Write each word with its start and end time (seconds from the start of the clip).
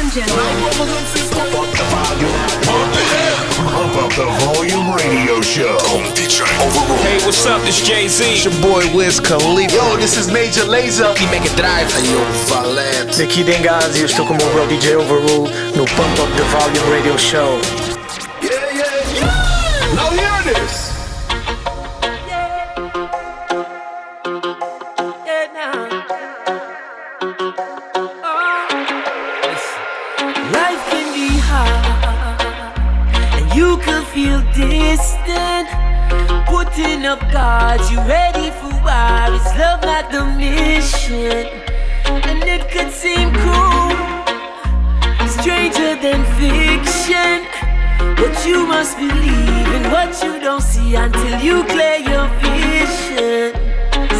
and 0.00 0.12
gentlemen. 0.12 0.44
Pump 3.70 3.96
up 3.96 4.10
the 4.16 4.24
volume 4.44 4.92
radio 4.94 5.40
show. 5.40 5.76
Hey, 7.02 7.18
what's 7.24 7.44
up? 7.46 7.60
This 7.62 7.80
Jay 7.82 8.08
Z. 8.08 8.24
It's 8.24 8.44
your 8.44 8.54
boy 8.62 8.84
Wiz 8.94 9.20
Khalifa. 9.20 9.74
Yo, 9.74 9.96
this 9.96 10.16
is 10.16 10.28
Major 10.28 10.64
Lazer. 10.64 11.14
E 11.20 11.26
Mega 11.30 11.50
Drive. 11.56 11.88
Aqui 13.22 13.44
Dengazi, 13.44 14.00
eu 14.00 14.06
estou 14.06 14.26
com 14.26 14.34
o 14.34 14.36
meu 14.36 14.50
bro 14.50 14.66
DJ 14.66 14.96
Overrule 14.96 15.50
no 15.76 15.84
Pump 15.84 16.20
Up 16.20 16.32
The 16.36 16.42
Volume 16.44 16.96
Radio 16.96 17.18
Show. 17.18 17.79
Up 37.10 37.32
guards, 37.32 37.90
you 37.90 37.98
ready 38.02 38.52
for 38.52 38.70
war? 38.86 39.34
Is 39.34 39.50
love 39.58 39.82
not 39.82 40.12
the 40.12 40.24
mission? 40.38 41.44
And 42.06 42.44
it 42.44 42.70
could 42.70 42.92
seem 42.92 43.32
cruel, 43.34 43.90
stranger 45.26 45.96
than 46.04 46.20
fiction. 46.38 47.38
But 48.14 48.46
you 48.46 48.64
must 48.64 48.96
believe 48.96 49.68
in 49.78 49.90
what 49.90 50.22
you 50.22 50.38
don't 50.38 50.62
see 50.62 50.94
until 50.94 51.40
you 51.40 51.64
clear 51.64 51.98
your 52.12 52.28
vision. 52.46 53.58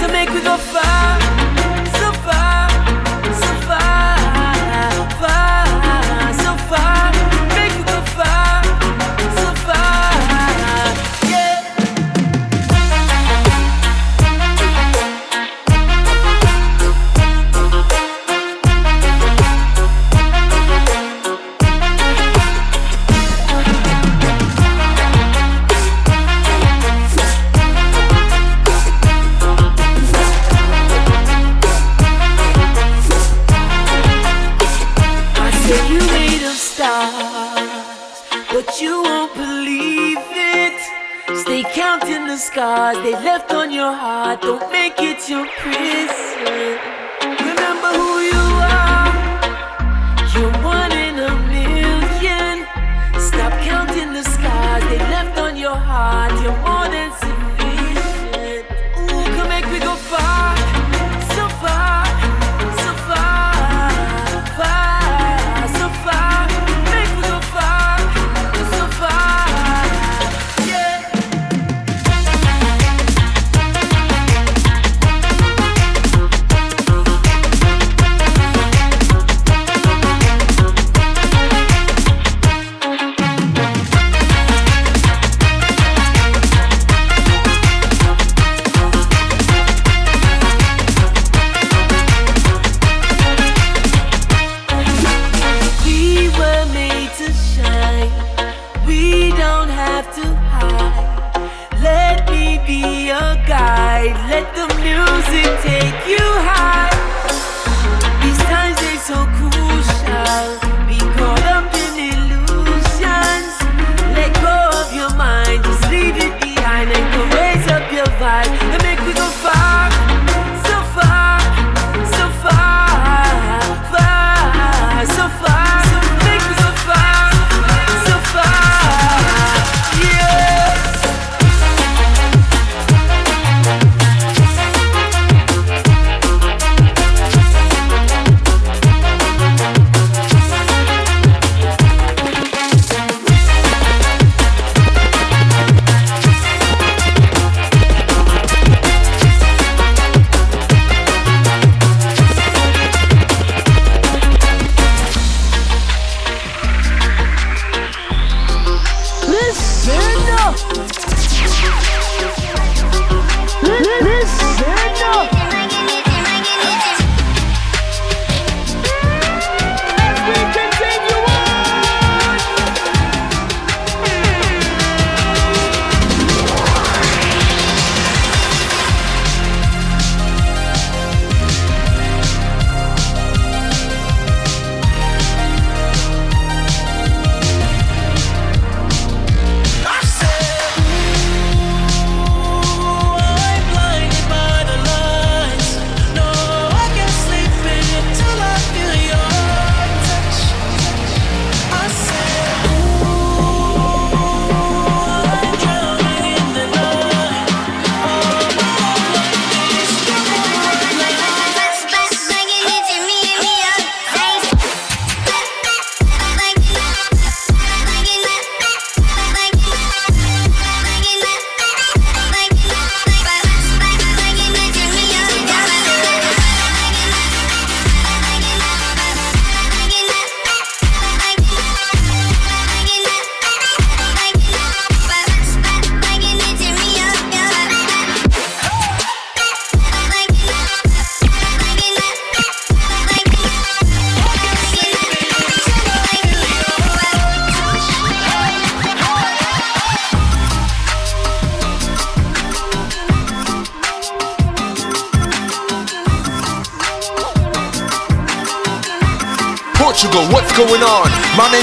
So 0.00 0.09
make 0.09 0.30
we 0.30 0.40
go 0.42 0.56
far, 0.56 1.20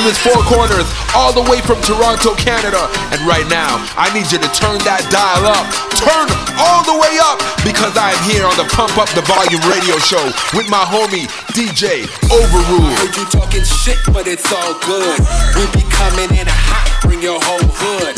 is 0.05 0.19
Four 0.19 0.37
Corners, 0.45 0.85
all 1.15 1.33
the 1.33 1.41
way 1.49 1.63
from 1.63 1.79
Toronto, 1.81 2.35
Canada. 2.35 2.85
And 3.09 3.23
right 3.25 3.47
now, 3.49 3.81
I 3.97 4.11
need 4.13 4.29
you 4.29 4.37
to 4.37 4.51
turn 4.53 4.77
that 4.85 5.01
dial 5.09 5.47
up. 5.47 5.65
Turn 5.97 6.27
all 6.59 6.83
the 6.85 6.97
way 6.99 7.15
up 7.17 7.41
because 7.65 7.95
I 7.97 8.13
am 8.13 8.21
here 8.27 8.45
on 8.45 8.53
the 8.59 8.67
Pump 8.75 8.99
Up 8.99 9.09
the 9.17 9.23
Volume 9.25 9.63
radio 9.65 9.97
show 9.97 10.21
with 10.53 10.67
my 10.69 10.83
homie 10.85 11.25
DJ 11.57 12.05
Overrule. 12.29 12.93
I 12.93 12.99
heard 12.99 13.15
you 13.15 13.25
talking 13.31 13.65
shit, 13.65 13.97
but 14.13 14.27
it's 14.27 14.45
all 14.51 14.75
good. 14.85 15.17
We 15.57 15.63
be 15.73 15.87
coming 15.89 16.29
in 16.35 16.45
hot, 16.45 16.91
bring 17.01 17.23
your 17.23 17.39
whole 17.41 17.65
hood. 17.65 18.15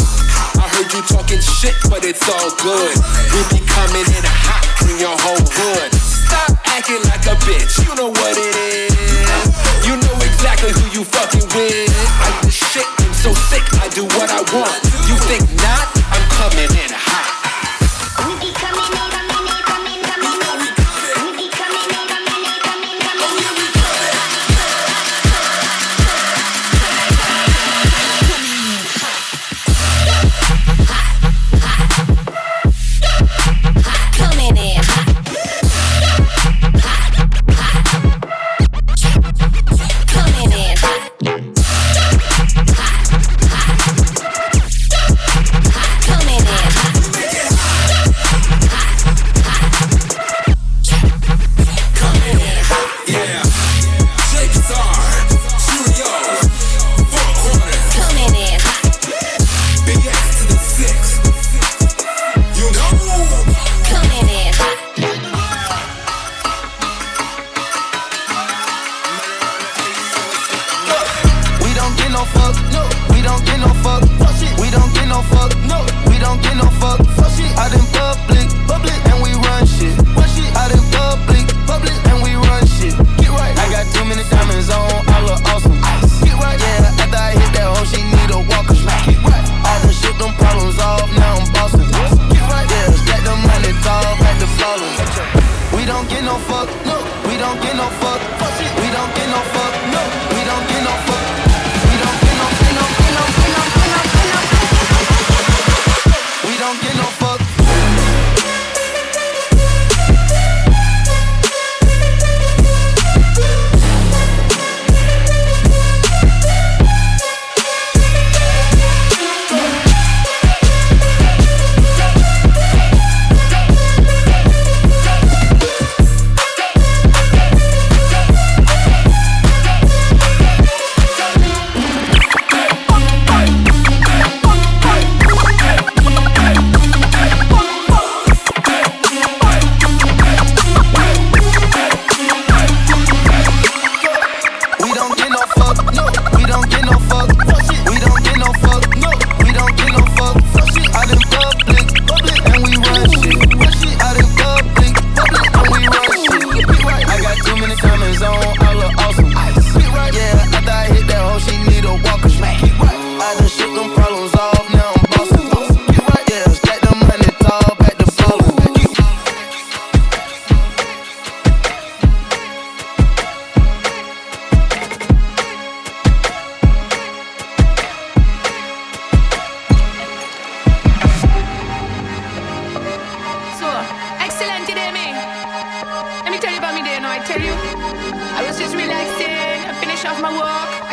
I 0.60 0.68
heard 0.74 0.90
you 0.92 1.06
talking 1.08 1.40
shit, 1.40 1.78
but 1.88 2.04
it's 2.04 2.26
all 2.28 2.52
good. 2.60 2.98
We 3.32 3.40
be 3.56 3.62
coming 3.64 4.10
in 4.10 4.26
hot, 4.26 4.66
bring 4.84 5.00
your 5.00 5.16
whole 5.16 5.46
hood. 5.46 5.94
Stop 5.96 6.58
acting 6.66 7.00
like 7.08 7.24
a 7.30 7.38
bitch, 7.48 7.80
you 7.86 7.94
know 7.96 8.10
what 8.10 8.36
it 8.36 8.56
is. 8.58 9.69
You 9.86 9.96
know 9.96 10.16
exactly 10.22 10.72
who 10.72 10.86
you 10.92 11.04
fucking 11.04 11.48
with. 11.56 11.90
I 12.22 12.40
do 12.42 12.50
shit, 12.50 12.86
I'm 13.00 13.14
so 13.14 13.34
sick, 13.34 13.64
I 13.82 13.90
do 13.90 14.04
what 14.18 14.30
I 14.30 14.42
want. 14.54 14.80
You 15.08 15.16
think 15.28 15.44
not? 15.62 15.88
I'm 16.12 16.26
coming 16.30 16.72
in 16.84 16.92
hot. 16.92 17.40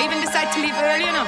even 0.07 0.23
decide 0.23 0.55
to 0.55 0.63
leave 0.63 0.79
early, 0.79 1.03
you 1.03 1.11
know. 1.11 1.27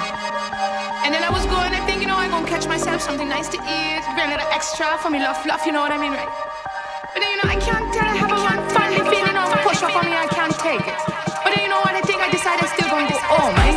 And 1.02 1.10
then 1.10 1.26
I 1.26 1.30
was 1.34 1.42
going, 1.50 1.74
I 1.74 1.82
think, 1.82 1.98
you 1.98 2.06
oh, 2.06 2.14
know, 2.14 2.22
I'm 2.22 2.30
gonna 2.30 2.46
catch 2.46 2.70
myself 2.70 3.02
something 3.02 3.26
nice 3.26 3.50
to 3.50 3.58
eat, 3.58 4.02
bring 4.14 4.30
a 4.30 4.38
little 4.38 4.46
extra 4.54 4.94
for 5.02 5.10
me, 5.10 5.18
love, 5.18 5.42
love, 5.46 5.66
you 5.66 5.72
know 5.74 5.82
what 5.82 5.90
I 5.90 5.98
mean, 5.98 6.14
right? 6.14 6.30
But 7.10 7.18
then, 7.18 7.30
you 7.34 7.38
know, 7.42 7.50
I 7.50 7.58
can't 7.58 7.86
tell 7.90 8.06
I 8.06 8.14
have 8.14 8.30
a 8.30 8.38
one 8.38 8.62
funny 8.70 9.02
feeling, 9.10 9.34
you 9.34 9.38
know, 9.38 9.50
push 9.66 9.82
up 9.82 9.90
on 9.98 10.06
me, 10.06 10.14
I 10.14 10.30
can't 10.30 10.54
take 10.62 10.86
it. 10.86 11.00
But 11.42 11.50
then, 11.58 11.66
you 11.66 11.70
know 11.74 11.82
what, 11.82 11.98
I 11.98 12.02
think 12.06 12.22
I 12.22 12.30
decided 12.30 12.62
I'm 12.62 12.70
still 12.70 12.86
gonna 12.86 13.10
go 13.10 13.18
home. 13.34 13.67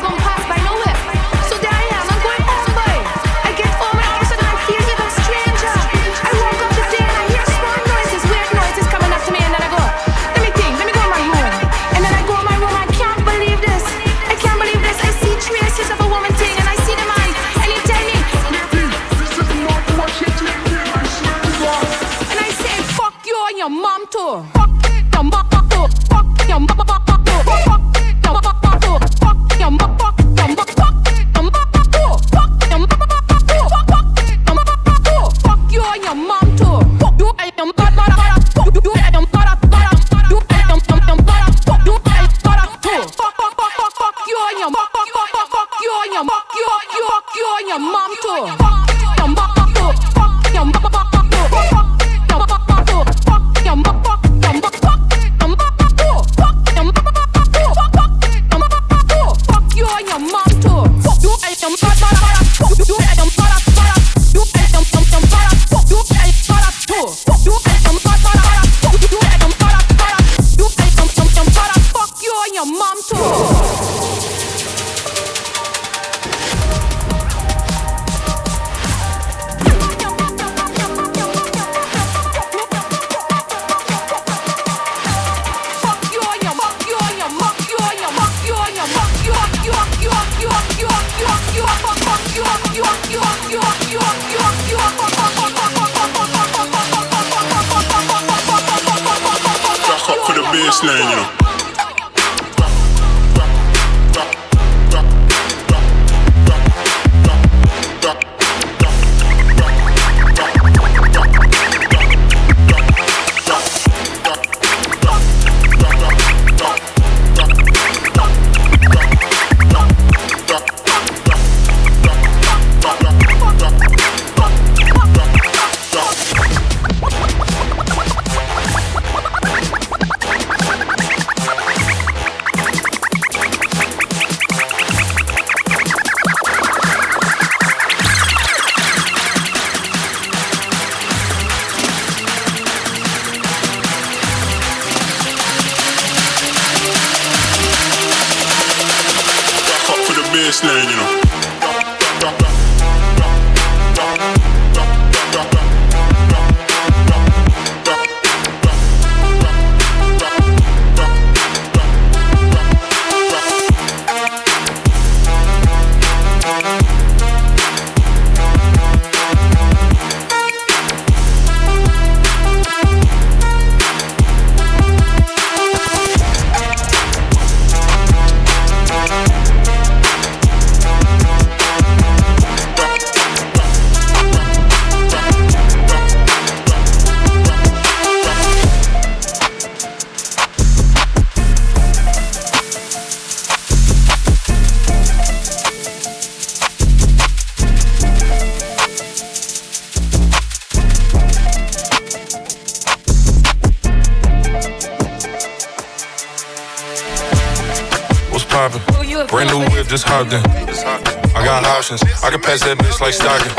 Like 213.12 213.44
Stockton. 213.44 213.52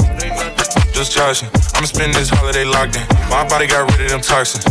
Just 0.93 1.13
joshing, 1.13 1.49
I'ma 1.77 1.85
spend 1.85 2.15
this 2.15 2.31
holiday 2.31 2.65
locked 2.65 2.97
in. 2.97 3.05
My 3.29 3.45
body 3.49 3.67
got 3.67 3.85
rid 3.93 4.01
of 4.07 4.11
them 4.11 4.21
toxins. 4.21 4.65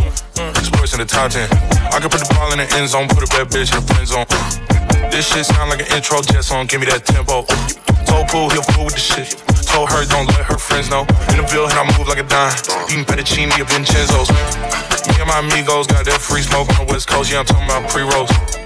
Sports 0.65 0.93
in 0.93 1.00
the 1.00 1.05
top 1.05 1.31
10. 1.31 1.45
I 1.93 2.00
can 2.00 2.09
put 2.09 2.21
the 2.21 2.29
ball 2.33 2.51
in 2.53 2.57
the 2.57 2.69
end 2.73 2.89
zone, 2.89 3.07
put 3.07 3.21
a 3.21 3.29
bad 3.29 3.50
bitch 3.53 3.69
in 3.73 3.77
the 3.77 3.85
friend 3.85 4.07
zone. 4.07 4.25
This 5.11 5.27
shit 5.29 5.45
sound 5.45 5.69
like 5.69 5.81
an 5.85 5.89
intro 5.93 6.21
jet 6.21 6.41
song, 6.41 6.65
give 6.65 6.79
me 6.81 6.88
that 6.88 7.05
tempo. 7.05 7.45
Told 8.09 8.25
Pool, 8.29 8.50
he'll 8.50 8.65
fool 8.73 8.85
with 8.85 8.97
the 8.97 9.03
shit. 9.03 9.38
Told 9.69 9.89
her, 9.89 10.05
don't 10.05 10.25
let 10.33 10.50
her 10.50 10.57
friends 10.57 10.89
know. 10.89 11.05
In 11.29 11.38
the 11.38 11.45
and 11.45 11.77
I 11.77 11.85
move 11.97 12.07
like 12.07 12.21
a 12.21 12.25
dime. 12.25 12.55
Eating 12.89 13.05
fettuccine 13.05 13.53
at 13.53 13.69
Vincenzo's. 13.69 14.29
Me 15.05 15.13
and 15.21 15.29
my 15.29 15.45
amigos 15.45 15.85
got 15.88 16.05
that 16.05 16.21
free 16.21 16.41
smoke 16.41 16.69
on 16.73 16.88
the 16.88 16.93
West 16.93 17.07
Coast, 17.07 17.31
yeah, 17.31 17.39
I'm 17.39 17.45
talking 17.45 17.65
about 17.65 17.89
pre-rolls. 17.89 18.61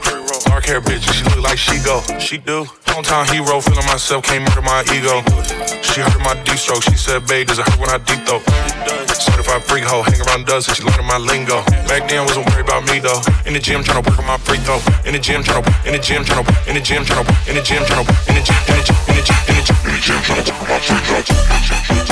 Dark 0.65 0.83
hair 0.83 0.97
bitch, 0.97 1.05
she 1.13 1.23
look 1.25 1.43
like 1.43 1.59
she 1.59 1.77
go. 1.85 2.01
She 2.17 2.37
do. 2.39 2.65
Hometown 2.89 3.29
hero, 3.29 3.61
feeling 3.61 3.85
myself, 3.85 4.25
can't 4.25 4.41
murder 4.41 4.63
my 4.63 4.81
ego. 4.89 5.21
She 5.85 6.01
heard 6.01 6.17
my 6.25 6.33
deep 6.41 6.57
stroke, 6.57 6.81
she 6.81 6.97
said, 6.97 7.27
babe, 7.27 7.47
does 7.47 7.59
it 7.59 7.67
hurt 7.69 7.77
when 7.77 7.89
I 7.89 7.99
deep 7.99 8.25
throat? 8.25 8.41
Certified 9.13 9.63
freak 9.63 9.83
hoe, 9.83 10.01
hang 10.01 10.19
around 10.25 10.47
dozen, 10.47 10.73
she 10.73 10.81
learning 10.81 11.05
my 11.05 11.19
lingo. 11.19 11.61
Back 11.85 12.09
then, 12.09 12.25
wasn't 12.25 12.49
worried 12.49 12.65
about 12.65 12.81
me 12.89 12.97
though. 12.97 13.21
In 13.45 13.53
the 13.53 13.59
gym, 13.59 13.83
trying 13.83 14.01
to 14.01 14.09
work 14.09 14.17
on 14.17 14.25
my 14.25 14.37
free 14.37 14.57
throw. 14.57 14.81
In 15.05 15.13
the 15.13 15.19
gym, 15.19 15.43
trying 15.43 15.61
to, 15.61 15.69
in 15.85 15.93
the 15.93 15.99
gym, 15.99 16.25
trying 16.25 16.43
to, 16.43 16.53
in 16.67 16.73
the 16.73 16.81
gym, 16.81 17.05
trying 17.05 17.25
to, 17.25 17.33
in 17.47 17.55
the 17.55 17.61
gym, 17.61 17.85
trying 17.85 18.05
to, 18.05 18.13
in 18.25 18.33
the 18.33 18.41
gym, 18.41 18.57
in 18.65 18.73
the 18.73 18.81
gym, 18.81 18.97
in 19.05 19.15
the 19.15 19.21
gym, 19.21 19.37
in 19.45 19.53
the 19.53 19.61
gym, 19.61 19.77
in 19.85 19.91
the 19.93 20.01
gym, 20.01 20.21
trying 20.25 20.43
to 20.43 20.51
work 20.51 20.61
on 20.61 20.67
my 20.69 20.79
free 20.81 20.97
throw. 21.05 22.04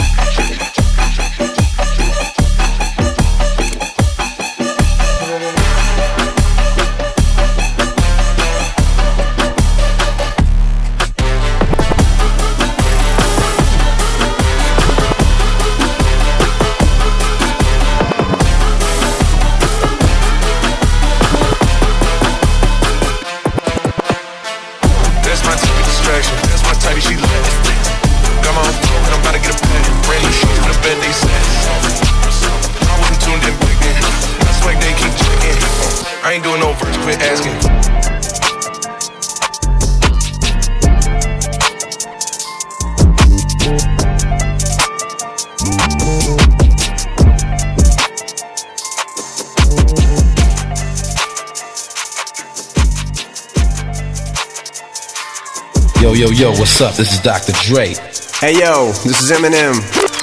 Yo, 56.03 56.11
yo, 56.11 56.29
yo, 56.31 56.51
what's 56.51 56.81
up? 56.81 56.95
This 56.95 57.13
is 57.13 57.19
Dr. 57.21 57.53
Dre. 57.63 57.95
Hey, 58.41 58.59
yo, 58.59 58.87
this 58.87 59.21
is 59.21 59.31
Eminem. 59.31 59.73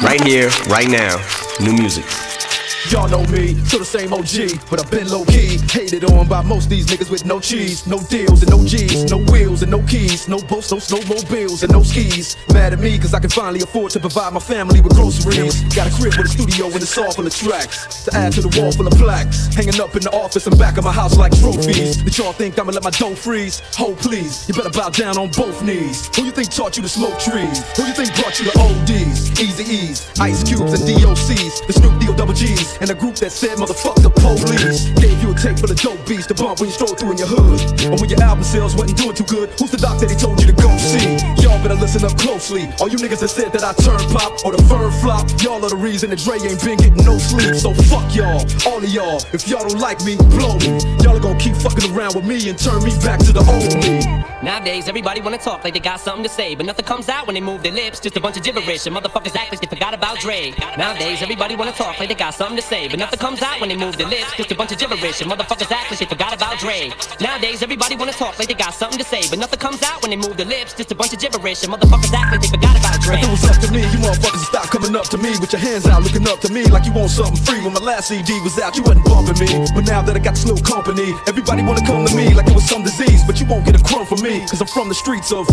Right 0.02 0.22
here, 0.22 0.50
right 0.68 0.90
now. 0.90 1.16
New 1.58 1.72
music. 1.72 2.29
Y'all 2.90 3.08
know 3.08 3.24
me, 3.30 3.54
still 3.66 3.78
the 3.78 3.84
same 3.84 4.12
OG, 4.12 4.66
but 4.68 4.82
I've 4.82 4.90
been 4.90 5.08
low 5.08 5.24
key. 5.24 5.58
Hated 5.70 6.02
on 6.10 6.26
by 6.26 6.42
most 6.42 6.68
these 6.68 6.86
niggas 6.86 7.08
with 7.08 7.24
no 7.24 7.38
cheese, 7.38 7.86
no 7.86 8.00
deals 8.10 8.42
and 8.42 8.50
no 8.50 8.66
G's, 8.66 9.04
no 9.08 9.18
wheels 9.30 9.62
and 9.62 9.70
no 9.70 9.80
keys, 9.86 10.26
no 10.26 10.38
boats, 10.38 10.72
no 10.72 10.78
snowmobiles 10.78 11.62
and 11.62 11.70
no 11.70 11.84
skis. 11.84 12.36
Mad 12.52 12.72
at 12.72 12.80
me 12.80 12.98
cause 12.98 13.14
I 13.14 13.20
can 13.20 13.30
finally 13.30 13.62
afford 13.62 13.92
to 13.92 14.00
provide 14.00 14.32
my 14.32 14.40
family 14.40 14.80
with 14.80 14.94
groceries. 14.94 15.62
Got 15.72 15.86
a 15.86 15.94
crib 15.94 16.18
with 16.18 16.26
a 16.26 16.30
studio 16.30 16.66
and 16.66 16.82
it's 16.82 16.98
all 16.98 17.12
full 17.12 17.28
of 17.28 17.32
tracks. 17.32 18.02
To 18.06 18.16
add 18.16 18.32
to 18.32 18.40
the 18.40 18.50
wall 18.60 18.72
full 18.72 18.88
of 18.88 18.94
plaques. 18.94 19.54
Hanging 19.54 19.80
up 19.80 19.94
in 19.94 20.02
the 20.02 20.10
office 20.10 20.48
and 20.48 20.58
back 20.58 20.76
of 20.76 20.82
my 20.82 20.92
house 20.92 21.16
like 21.16 21.30
trophies. 21.38 22.02
That 22.02 22.18
y'all 22.18 22.32
think 22.32 22.58
I'ma 22.58 22.72
let 22.72 22.82
my 22.82 22.90
dough 22.90 23.14
freeze? 23.14 23.62
Hold 23.76 23.98
please, 23.98 24.48
you 24.48 24.54
better 24.54 24.70
bow 24.70 24.90
down 24.90 25.16
on 25.16 25.30
both 25.30 25.62
knees. 25.62 26.10
Who 26.16 26.24
you 26.24 26.32
think 26.32 26.50
taught 26.50 26.76
you 26.76 26.82
to 26.82 26.88
smoke 26.88 27.20
trees? 27.20 27.62
Who 27.76 27.86
you 27.86 27.94
think 27.94 28.10
brought 28.18 28.34
you 28.40 28.50
to 28.50 28.58
ODs, 28.58 29.38
Easy 29.38 29.62
E's, 29.62 30.10
Ice 30.18 30.42
Cubes 30.42 30.74
and 30.74 30.82
DOCs, 30.82 31.66
the 31.68 31.72
Snoop 31.72 32.00
D-O 32.00 32.16
double 32.16 32.34
G's, 32.34 32.79
and 32.80 32.90
a 32.90 32.94
group 32.94 33.14
that 33.16 33.30
said 33.30 33.58
motherfuck 33.58 34.00
the 34.02 34.10
police. 34.10 34.88
Gave 34.96 35.20
you 35.22 35.32
a 35.32 35.34
tape 35.34 35.58
full 35.60 35.70
of 35.70 35.76
dope 35.76 36.00
beats 36.08 36.26
to 36.26 36.34
bump 36.34 36.60
when 36.60 36.68
you 36.68 36.74
stroll 36.74 36.94
through 36.96 37.12
in 37.12 37.18
your 37.18 37.28
hood. 37.28 37.60
Or 37.92 37.96
when 38.00 38.08
your 38.08 38.22
album 38.22 38.44
sales 38.44 38.74
wasn't 38.74 38.98
doing 38.98 39.14
too 39.14 39.28
good, 39.28 39.50
who's 39.60 39.70
the 39.70 39.76
doc 39.76 40.00
that 40.00 40.10
he 40.10 40.16
told 40.16 40.40
you 40.40 40.46
to 40.48 40.56
go 40.56 40.68
see? 40.78 41.20
Y'all 41.44 41.60
better 41.60 41.76
listen 41.76 42.04
up 42.04 42.16
closely. 42.16 42.68
All 42.80 42.88
you 42.88 42.96
niggas 42.96 43.20
that 43.20 43.28
said 43.28 43.52
that 43.52 43.64
I 43.64 43.72
turn 43.84 44.00
pop 44.08 44.40
or 44.44 44.56
the 44.56 44.62
firm 44.64 44.90
flop, 45.04 45.28
y'all 45.44 45.60
are 45.64 45.70
the 45.70 45.76
reason 45.76 46.10
that 46.10 46.20
Dre 46.24 46.40
ain't 46.40 46.60
been 46.64 46.78
getting 46.80 47.04
no 47.04 47.18
sleep. 47.18 47.54
So 47.56 47.74
fuck 47.92 48.08
y'all, 48.16 48.40
all 48.64 48.80
of 48.80 48.88
y'all. 48.88 49.20
If 49.32 49.48
y'all 49.48 49.68
don't 49.68 49.80
like 49.80 50.00
me, 50.04 50.16
blow 50.16 50.56
me. 50.56 50.80
Y'all 51.04 51.16
are 51.16 51.20
gonna 51.20 51.38
keep 51.38 51.56
fucking 51.56 51.92
around 51.92 52.16
with 52.16 52.24
me 52.24 52.48
and 52.48 52.56
turn 52.58 52.80
me 52.82 52.96
back 53.04 53.20
to 53.28 53.32
the 53.32 53.44
old 53.44 53.76
me. 53.84 54.00
Nowadays, 54.42 54.88
everybody 54.88 55.20
wanna 55.20 55.36
talk 55.36 55.64
like 55.64 55.74
they 55.74 55.80
got 55.80 56.00
something 56.00 56.22
to 56.22 56.30
say, 56.30 56.54
but 56.54 56.64
nothing 56.64 56.86
comes 56.86 57.10
out 57.10 57.26
when 57.26 57.34
they 57.34 57.42
move 57.42 57.62
their 57.62 57.72
lips. 57.72 58.00
Just 58.00 58.16
a 58.16 58.20
bunch 58.20 58.38
of 58.38 58.42
gibberish, 58.42 58.86
and 58.86 58.96
motherfuckers 58.96 59.36
act 59.36 59.52
like 59.52 59.60
they 59.60 59.66
forgot 59.66 59.92
about 59.92 60.18
Dre. 60.20 60.54
Nowadays, 60.78 61.20
everybody 61.20 61.56
wanna 61.56 61.72
talk 61.72 61.98
like 62.00 62.08
they 62.08 62.14
got 62.14 62.32
something 62.32 62.56
to 62.56 62.62
say, 62.62 62.69
but 62.70 63.00
nothing 63.00 63.18
comes 63.18 63.42
out 63.42 63.58
when 63.58 63.68
they 63.68 63.76
move 63.76 63.96
their 63.96 64.06
lips. 64.06 64.30
Just 64.36 64.52
a 64.52 64.54
bunch 64.54 64.70
of 64.70 64.78
gibberish, 64.78 65.20
and 65.20 65.30
motherfuckers 65.30 65.70
act 65.74 65.90
like 65.90 65.98
they 65.98 66.06
forgot 66.06 66.32
about 66.32 66.58
Dre. 66.60 66.92
Nowadays, 67.20 67.62
everybody 67.62 67.96
wanna 67.96 68.12
talk 68.12 68.38
like 68.38 68.46
they 68.46 68.54
got 68.54 68.72
something 68.74 68.98
to 68.98 69.04
say, 69.04 69.22
but 69.28 69.40
nothing 69.40 69.58
comes 69.58 69.82
out 69.82 70.00
when 70.02 70.10
they 70.10 70.16
move 70.16 70.36
their 70.36 70.46
lips. 70.46 70.74
Just 70.74 70.92
a 70.92 70.94
bunch 70.94 71.12
of 71.12 71.18
gibberish, 71.18 71.64
and 71.64 71.72
motherfuckers 71.72 72.14
act 72.14 72.30
like 72.30 72.42
they 72.42 72.46
forgot 72.46 72.78
about 72.78 73.00
Dre. 73.02 73.18
If 73.18 73.26
it 73.26 73.30
was 73.30 73.44
up 73.50 73.58
to 73.66 73.72
me, 73.74 73.82
you 73.90 73.98
motherfuckers 73.98 74.46
stop 74.46 74.70
coming 74.70 74.94
up 74.94 75.10
to 75.10 75.18
me 75.18 75.34
with 75.42 75.50
your 75.50 75.58
hands 75.58 75.86
out, 75.86 76.02
looking 76.02 76.26
up 76.28 76.38
to 76.46 76.52
me 76.52 76.62
like 76.70 76.86
you 76.86 76.92
want 76.92 77.10
something 77.10 77.42
free. 77.42 77.58
When 77.58 77.74
my 77.74 77.82
last 77.82 78.06
CD 78.06 78.38
was 78.46 78.54
out, 78.62 78.76
you 78.76 78.86
wasn't 78.86 79.04
bumping 79.04 79.38
me, 79.42 79.66
but 79.74 79.82
now 79.90 80.02
that 80.02 80.14
I 80.14 80.20
got 80.22 80.38
this 80.38 80.46
new 80.46 80.62
company, 80.62 81.10
everybody 81.26 81.66
wanna 81.66 81.82
come 81.84 82.06
to 82.06 82.14
me 82.14 82.34
like 82.34 82.46
it 82.46 82.54
was 82.54 82.70
some 82.70 82.84
disease, 82.86 83.26
but 83.26 83.40
you 83.42 83.46
won't 83.50 83.66
get 83.66 83.74
a 83.74 83.82
crumb 83.82 84.06
from 84.06 84.22
me, 84.22 84.46
cause 84.46 84.62
I'm 84.62 84.70
from 84.70 84.86
the 84.88 84.94
streets 84.94 85.34
of. 85.34 85.50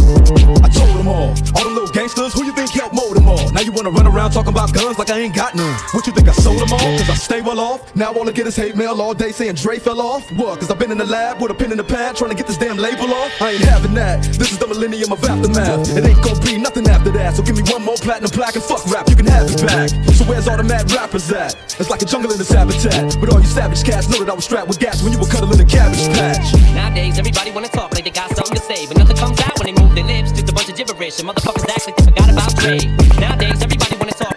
I 0.62 0.70
told 0.70 0.94
them 0.94 1.10
all, 1.10 1.34
all 1.58 1.66
the 1.66 1.74
little 1.74 1.90
gangsters, 1.90 2.34
who 2.38 2.46
you 2.46 2.54
think 2.54 2.70
helped 2.78 2.94
mold 2.94 3.18
them 3.18 3.28
all? 3.28 3.50
Now 3.52 3.62
you 3.62 3.72
wanna 3.72 3.90
run 3.90 4.06
around 4.06 4.38
talking 4.38 4.54
about 4.54 4.70
guns 4.70 5.00
like 5.00 5.10
I 5.10 5.18
ain't 5.18 5.34
got 5.34 5.56
none. 5.56 5.74
What 5.98 6.06
you 6.06 6.14
think 6.14 6.30
I 6.30 6.34
sold 6.34 6.62
them 6.62 6.70
all? 6.74 7.07
Cause 7.08 7.16
I 7.16 7.24
stay 7.24 7.42
well 7.42 7.62
off. 7.62 7.96
Now 7.96 8.12
all 8.12 8.28
I 8.28 8.34
get 8.34 8.48
is 8.48 8.56
hate 8.58 8.76
mail 8.76 9.02
all 9.02 9.14
day 9.14 9.32
saying 9.32 9.56
Dre 9.56 9.80
fell 9.80 10.02
off. 10.02 10.30
What? 10.36 10.60
Cause 10.60 10.70
I've 10.70 10.78
been 10.78 10.92
in 10.92 10.98
the 10.98 11.06
lab 11.06 11.40
with 11.42 11.52
a 11.52 11.54
pen 11.54 11.72
in 11.72 11.78
the 11.78 11.84
pad 11.84 12.18
trying 12.18 12.32
to 12.32 12.36
get 12.36 12.48
this 12.48 12.58
damn 12.58 12.76
label 12.76 13.14
off. 13.14 13.32
I 13.42 13.52
ain't 13.52 13.64
having 13.64 13.94
that. 13.94 14.24
This 14.36 14.52
is 14.52 14.58
the 14.58 14.68
millennium 14.68 15.14
of 15.14 15.24
aftermath. 15.24 15.88
It 15.96 16.04
ain't 16.04 16.22
gonna 16.22 16.44
be 16.44 16.58
nothing 16.58 16.86
after 16.90 17.10
that. 17.12 17.36
So 17.36 17.44
give 17.44 17.56
me 17.56 17.64
one 17.72 17.86
more 17.86 17.96
platinum 17.96 18.30
plaque 18.30 18.56
and 18.56 18.64
fuck 18.64 18.84
rap, 18.92 19.08
you 19.08 19.16
can 19.16 19.26
have 19.28 19.48
it 19.48 19.56
back. 19.64 19.88
So 20.20 20.26
where's 20.26 20.50
all 20.50 20.58
the 20.58 20.68
mad 20.68 20.92
rappers 20.92 21.32
at? 21.32 21.56
It's 21.80 21.90
like 21.90 22.02
a 22.02 22.06
jungle 22.06 22.30
in 22.30 22.38
this 22.38 22.52
habitat. 22.52 23.16
But 23.22 23.32
all 23.32 23.40
you 23.40 23.48
savage 23.48 23.86
cats 23.86 24.10
know 24.10 24.20
that 24.20 24.30
I 24.30 24.36
was 24.36 24.44
strapped 24.44 24.68
with 24.68 24.80
gas 24.80 25.02
when 25.02 25.14
you 25.14 25.20
were 25.20 25.32
cuddling 25.32 25.62
a 25.62 25.66
cabbage 25.66 26.04
patch. 26.12 26.52
Nowadays, 26.76 27.18
everybody 27.18 27.52
wanna 27.52 27.70
talk 27.70 27.96
like 27.96 28.04
they 28.04 28.12
got 28.12 28.36
something 28.36 28.60
to 28.60 28.64
say, 28.68 28.86
but 28.86 28.98
nothing 28.98 29.16
comes 29.16 29.40
out 29.48 29.56
when 29.64 29.72
they 29.72 29.82
move 29.82 29.96
their 29.96 30.04
lips. 30.04 30.36
Just 30.36 30.50
a 30.50 30.54
bunch 30.54 30.68
of 30.68 30.76
gibberish, 30.76 31.24
and 31.24 31.30
motherfuckers 31.30 31.72
act 31.72 31.88
like 31.88 31.96
they 31.96 32.04
forgot 32.04 32.28
about 32.36 32.52
Dre. 32.60 32.84
Nowadays, 33.16 33.64
everybody 33.64 33.96
wanna 33.96 34.12
talk 34.12 34.37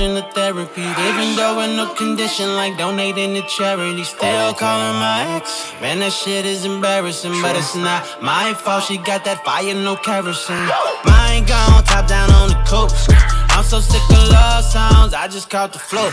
Version 0.00 0.16
of 0.16 0.32
therapy. 0.32 0.80
Even 0.80 1.36
though 1.36 1.60
in 1.60 1.76
no 1.76 1.92
condition 1.94 2.54
like 2.56 2.76
donating 2.78 3.34
to 3.34 3.42
charity, 3.42 4.04
still 4.04 4.54
calling 4.54 4.98
my 4.98 5.36
ex. 5.36 5.72
Man, 5.80 5.98
that 6.00 6.12
shit 6.12 6.46
is 6.46 6.64
embarrassing, 6.64 7.32
but 7.42 7.56
it's 7.56 7.74
not 7.74 8.02
my 8.22 8.54
fault. 8.54 8.84
She 8.84 8.96
got 8.96 9.24
that 9.24 9.44
fire, 9.44 9.74
no 9.74 9.96
kerosene. 9.96 10.56
Mine 11.04 11.44
gone, 11.44 11.84
top 11.84 12.06
down 12.08 12.30
on 12.30 12.48
the 12.48 12.60
coast. 12.66 13.10
I'm 13.50 13.64
so 13.64 13.80
sick 13.80 14.02
of 14.10 14.28
love 14.28 14.64
songs, 14.64 15.12
I 15.12 15.28
just 15.28 15.50
caught 15.50 15.72
the 15.72 15.78
flow. 15.78 16.08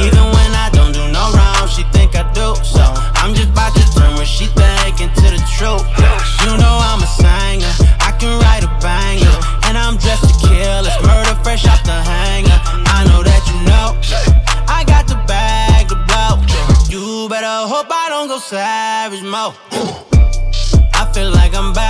Even 0.00 0.24
when 0.36 0.50
I 0.56 0.70
don't 0.72 0.92
do 0.92 1.04
no 1.12 1.24
wrong, 1.36 1.68
she 1.68 1.82
think 1.92 2.16
I 2.16 2.24
do. 2.32 2.56
So 2.64 2.80
I'm 3.20 3.34
just 3.34 3.50
about 3.50 3.74
to 3.76 3.84
turn 3.92 4.14
what 4.14 4.26
she 4.26 4.46
thinking 4.56 5.12
to 5.12 5.26
the 5.28 5.42
truth. 5.56 5.84
You 6.40 6.56
know 6.56 6.74
I'm 6.88 7.02
a 7.04 7.10
singer, 7.20 7.99
can 8.20 8.38
write 8.44 8.62
a 8.62 8.70
banger, 8.84 9.36
and 9.64 9.78
I'm 9.78 9.96
dressed 9.96 10.28
to 10.28 10.34
kill. 10.46 10.84
It's 10.84 11.00
murder 11.02 11.34
fresh 11.42 11.66
off 11.66 11.82
the 11.84 11.96
hanger. 11.96 12.60
I 12.96 13.00
know 13.08 13.22
that 13.24 13.42
you 13.48 13.56
know. 13.64 13.96
I 14.68 14.84
got 14.84 15.08
the 15.08 15.16
bag 15.26 15.88
to 15.88 15.96
blow. 16.06 16.36
You 16.92 17.28
better 17.30 17.56
hope 17.66 17.88
I 17.90 18.06
don't 18.10 18.28
go 18.28 18.38
savage 18.38 19.22
mode. 19.22 19.56
I 20.92 21.10
feel 21.14 21.30
like 21.30 21.54
I'm 21.54 21.72
back 21.72 21.89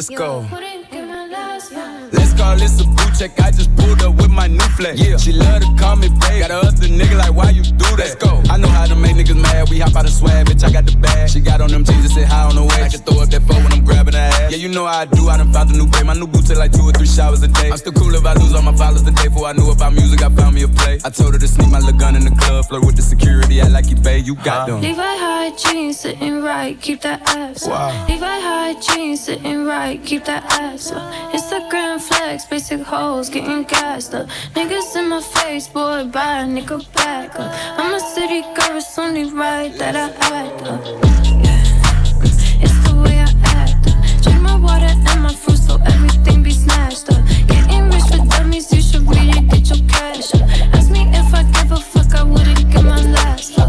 Let's 0.00 0.08
go. 0.08 0.46
Let's 2.10 2.32
call 2.32 2.56
this 2.56 2.80
a 2.80 2.99
check. 3.20 3.38
I 3.40 3.50
just 3.50 3.74
pulled 3.76 4.00
up 4.02 4.14
with 4.16 4.30
my 4.30 4.46
new 4.46 4.68
flex. 4.76 4.96
Yeah, 4.96 5.16
she 5.18 5.32
love 5.32 5.60
to 5.60 5.68
call 5.76 5.96
me 5.96 6.08
babe. 6.08 6.40
Got 6.40 6.50
a 6.50 6.58
other 6.66 6.88
nigga 6.88 7.16
like, 7.18 7.34
why 7.34 7.50
you 7.50 7.62
do 7.62 7.88
that? 7.96 7.98
Let's 7.98 8.14
go. 8.16 8.40
I 8.48 8.56
know 8.56 8.68
how 8.68 8.86
to 8.86 8.96
make 8.96 9.16
niggas 9.16 9.40
mad. 9.40 9.68
We 9.68 9.78
hop 9.78 9.94
out 9.94 10.06
of 10.06 10.12
swag, 10.12 10.46
bitch. 10.46 10.64
I 10.64 10.72
got 10.72 10.86
the 10.86 10.96
bag. 10.96 11.28
She 11.28 11.40
got 11.40 11.60
on 11.60 11.70
them 11.70 11.84
jeans 11.84 12.04
and 12.04 12.12
said 12.12 12.28
hi 12.28 12.48
on 12.48 12.56
the 12.56 12.64
way. 12.64 12.80
I 12.80 12.88
can 12.88 13.00
throw 13.00 13.20
up 13.20 13.28
that 13.28 13.42
phone 13.42 13.62
when 13.62 13.72
I'm 13.72 13.84
grabbing 13.84 14.14
her 14.14 14.20
ass. 14.20 14.52
Yeah, 14.52 14.56
you 14.64 14.68
know 14.68 14.86
how 14.86 15.00
I 15.00 15.04
do. 15.04 15.28
I 15.28 15.36
done 15.36 15.52
found 15.52 15.70
a 15.70 15.76
new 15.76 15.86
babe. 15.86 16.06
My 16.06 16.14
new 16.14 16.26
boots 16.26 16.48
take 16.48 16.58
like 16.58 16.72
two 16.72 16.88
or 16.88 16.92
three 16.92 17.06
showers 17.06 17.42
a 17.42 17.48
day. 17.48 17.70
I'm 17.70 17.76
still 17.76 17.92
cool 17.92 18.14
if 18.14 18.24
I 18.24 18.32
lose 18.34 18.54
all 18.54 18.62
my 18.62 18.74
followers 18.74 19.02
the 19.02 19.12
day 19.12 19.28
before 19.28 19.46
I 19.46 19.52
knew 19.52 19.70
about 19.70 19.92
music. 19.92 20.22
I 20.22 20.30
found 20.30 20.54
me 20.54 20.62
a 20.62 20.68
play. 20.68 20.98
I 21.04 21.10
told 21.10 21.34
her 21.34 21.40
to 21.40 21.48
sneak 21.48 21.70
my 21.70 21.78
little 21.78 21.98
gun 21.98 22.16
in 22.16 22.24
the 22.24 22.34
club, 22.40 22.64
flirt 22.66 22.84
with 22.86 22.96
the 22.96 23.02
security. 23.02 23.60
I 23.60 23.68
like 23.68 23.90
you, 23.90 23.96
babe. 23.96 24.24
You 24.24 24.34
got 24.36 24.66
them. 24.66 24.80
Levi 24.80 24.96
high 24.96 25.50
jeans 25.56 26.00
sitting 26.00 26.40
right, 26.40 26.80
keep 26.80 27.02
that 27.02 27.20
ass 27.36 27.64
up. 27.64 27.70
Wow. 27.70 28.06
Levi 28.08 28.40
high 28.48 28.74
jeans 28.80 29.24
sitting 29.24 29.64
right, 29.66 30.02
keep 30.04 30.24
that 30.24 30.44
ass 30.58 30.92
up. 30.92 31.12
Instagram 31.34 31.59
flex, 31.70 32.44
basic 32.46 32.80
hoes 32.80 33.28
getting 33.28 33.62
gassed 33.64 34.14
up. 34.14 34.26
Niggas 34.54 34.96
in 34.96 35.08
my 35.08 35.20
face, 35.20 35.68
boy, 35.68 36.04
buy 36.04 36.40
a 36.40 36.44
nigga 36.44 36.78
back 36.94 37.38
up. 37.38 37.52
I'm 37.78 37.94
a 37.94 38.00
city 38.00 38.42
girl, 38.54 38.76
it's 38.76 38.98
only 38.98 39.30
right 39.30 39.72
that 39.78 39.94
I 39.94 40.08
act 40.34 40.62
up. 40.62 40.84
Yeah, 41.44 42.64
it's 42.64 42.78
the 42.88 42.94
way 43.02 43.18
I 43.18 43.30
act 43.44 43.86
up. 43.88 44.22
Drink 44.22 44.42
my 44.42 44.56
water 44.56 44.86
and 44.86 45.22
my 45.22 45.32
fruit 45.32 45.58
so 45.58 45.78
everything 45.86 46.42
be 46.42 46.50
snatched 46.50 47.10
up. 47.10 47.24
Getting 47.46 47.88
rich 47.90 48.04
for 48.10 48.26
dummies, 48.28 48.72
you 48.72 48.82
should 48.82 49.08
read 49.08 49.36
it, 49.36 49.48
get 49.48 49.68
your 49.70 49.88
cash 49.88 50.34
up. 50.34 50.42
Ask 50.74 50.90
me 50.90 51.02
if 51.12 51.34
I 51.34 51.44
give 51.44 51.72
a 51.72 51.76
fuck, 51.76 52.14
I 52.14 52.24
wouldn't 52.24 52.70
give 52.72 52.84
my 52.84 53.00
last 53.12 53.59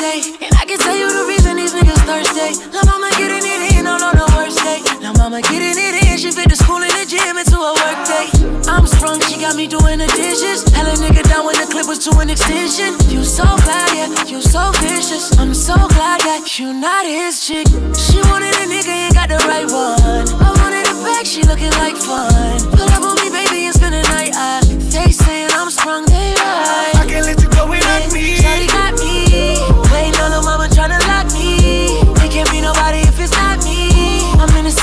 birthday. 0.00 0.46
And 0.46 0.52
I 0.56 0.64
can 0.64 0.78
tell 0.78 0.96
you 0.96 1.08
the 1.08 1.24
reason 1.28 1.56
these 1.56 1.74
niggas 1.74 2.00
thirsty. 2.08 2.56
La 2.72 2.82
mama 2.88 3.10
getting 3.16 3.44
it 3.44 3.76
in 3.76 3.86
all 3.86 4.00
on 4.00 4.16
the 4.16 4.26
worst 4.36 4.58
day. 4.64 4.80
La 5.04 5.12
mama 5.12 5.40
getting 5.42 5.76
it 5.76 5.94
in, 6.04 6.18
she 6.18 6.32
fit 6.32 6.48
the 6.48 6.56
school 6.56 6.80
and 6.80 6.92
the 6.96 7.04
gym 7.04 7.36
into 7.36 7.56
a 7.56 7.72
work 7.76 8.00
day. 8.08 8.26
I'm 8.68 8.86
sprung, 8.86 9.20
she 9.28 9.40
got 9.40 9.56
me 9.56 9.66
doing 9.66 9.98
the 9.98 10.08
dishes. 10.16 10.64
Hella 10.72 10.96
nigga 10.96 11.22
down 11.28 11.44
when 11.46 11.56
the 11.60 11.68
clip 11.68 11.86
was 11.86 12.00
to 12.08 12.16
an 12.18 12.30
extension. 12.30 12.96
You 13.12 13.24
so 13.24 13.44
bad, 13.68 13.92
yeah, 13.92 14.08
you 14.24 14.40
so 14.40 14.72
vicious. 14.80 15.36
I'm 15.38 15.54
so 15.54 15.76
glad 15.76 16.20
that 16.24 16.58
you 16.58 16.72
not 16.72 17.04
his 17.04 17.44
chick. 17.44 17.66
She 17.96 18.18
wanted 18.32 18.54
a 18.56 18.66
nigga, 18.68 18.92
ain't 18.92 19.14
got 19.14 19.28
the 19.28 19.40
right 19.48 19.68
one. 19.68 20.24
I 20.40 20.48
wanted 20.64 20.88
it 20.88 20.98
back, 21.04 21.26
she 21.26 21.42
looking 21.44 21.72
like 21.82 21.96
fun. 21.96 22.56
Pull 22.72 22.88
up 22.88 23.04
on 23.04 23.14
me, 23.20 23.28
baby, 23.28 23.68
and 23.68 23.74
spend 23.74 23.94
the 23.94 24.02
night. 24.08 24.32
I, 24.34 24.64
they 24.64 25.12
saying 25.12 25.50
I'm 25.52 25.70
sprung, 25.70 26.04
they 26.06 26.34
right. 26.40 26.94
I 26.96 27.04
can't 27.06 27.26
let 27.26 27.40
you 27.42 27.48
go 27.48 27.68
without 27.68 28.12
me. 28.12 28.36
Shawty 28.40 28.66
got 28.68 28.94
me. 28.98 29.19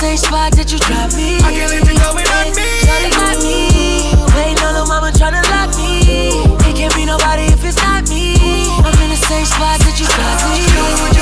Same 0.08 0.18
spot 0.18 0.52
that 0.56 0.72
you 0.72 0.80
dropped 0.80 1.18
me. 1.20 1.36
I 1.44 1.52
can't 1.52 1.68
let 1.68 1.84
you 1.84 2.00
go 2.00 2.16
without 2.16 2.48
me. 2.56 2.64
Shawty 2.80 3.12
got 3.12 3.36
me. 3.44 4.16
Waiting 4.40 4.64
on 4.64 4.74
the 4.80 4.86
mama 4.88 5.12
tryna 5.12 5.44
lock 5.52 5.76
me. 5.76 6.32
It 6.64 6.76
can't 6.80 6.96
be 6.96 7.04
nobody 7.04 7.52
if 7.52 7.60
it's 7.66 7.76
not 7.84 8.08
me. 8.08 8.40
I'm 8.88 8.96
in 9.04 9.10
the 9.12 9.20
same 9.20 9.44
spot 9.44 9.80
that 9.84 10.00
you 10.00 10.08
dropped 10.08 11.12
me. 11.12 11.17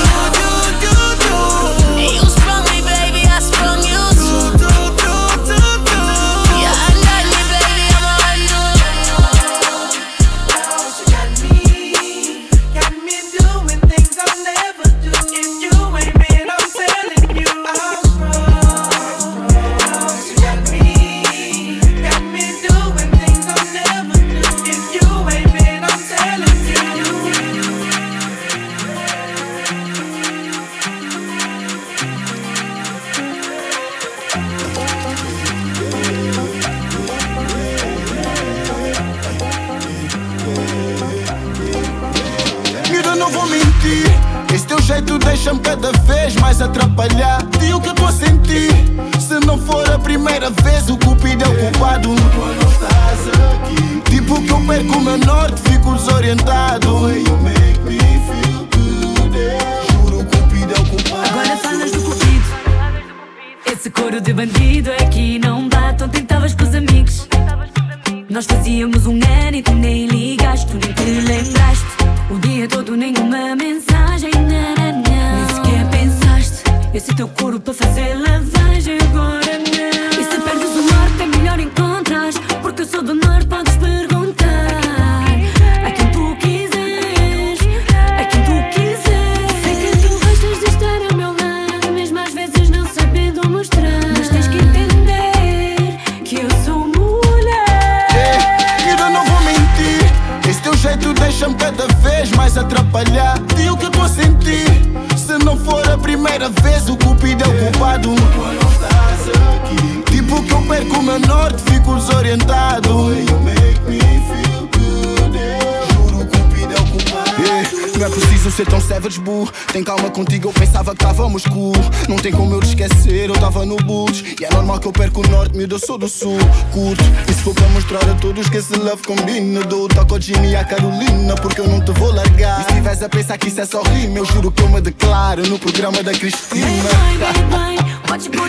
Não 122.08 122.16
tem 122.16 122.32
como 122.32 122.54
eu 122.54 122.60
te 122.60 122.68
esquecer, 122.68 123.28
eu 123.28 123.34
tava 123.34 123.66
no 123.66 123.76
boots. 123.76 124.24
E 124.40 124.44
é 124.44 124.50
normal 124.50 124.78
que 124.78 124.88
eu 124.88 124.92
perco 124.92 125.20
o 125.20 125.30
norte, 125.30 125.56
miúdo, 125.56 125.74
eu 125.74 125.78
sou 125.78 125.98
do 125.98 126.08
sul. 126.08 126.38
Curto, 126.72 127.04
e 127.28 127.32
se 127.32 127.42
for 127.42 127.54
para 127.54 127.68
mostrar 127.68 128.02
a 128.08 128.14
todos 128.14 128.48
que 128.48 128.56
esse 128.56 128.74
love 128.76 129.02
combina, 129.02 129.60
dou 129.64 129.84
o 129.84 129.88
toque 129.88 130.14
ao 130.14 130.20
Jimmy 130.20 130.52
e 130.52 130.56
à 130.56 130.64
Carolina, 130.64 131.34
porque 131.36 131.60
eu 131.60 131.68
não 131.68 131.80
te 131.80 131.92
vou 131.92 132.12
largar. 132.12 132.60
E 132.60 132.64
se 132.64 132.70
estiveres 132.70 133.02
a 133.02 133.08
pensar 133.08 133.38
que 133.38 133.48
isso 133.48 133.60
é 133.60 133.66
só 133.66 133.82
rima, 133.82 134.18
eu 134.18 134.24
juro 134.24 134.50
que 134.50 134.62
eu 134.62 134.68
me 134.68 134.80
declaro 134.80 135.46
no 135.46 135.58
programa 135.58 136.02
da 136.02 136.12
Cristina. 136.12 136.66
Bem, 136.66 137.76
bem, 137.76 137.78
podes 138.06 138.28
pôr. 138.28 138.48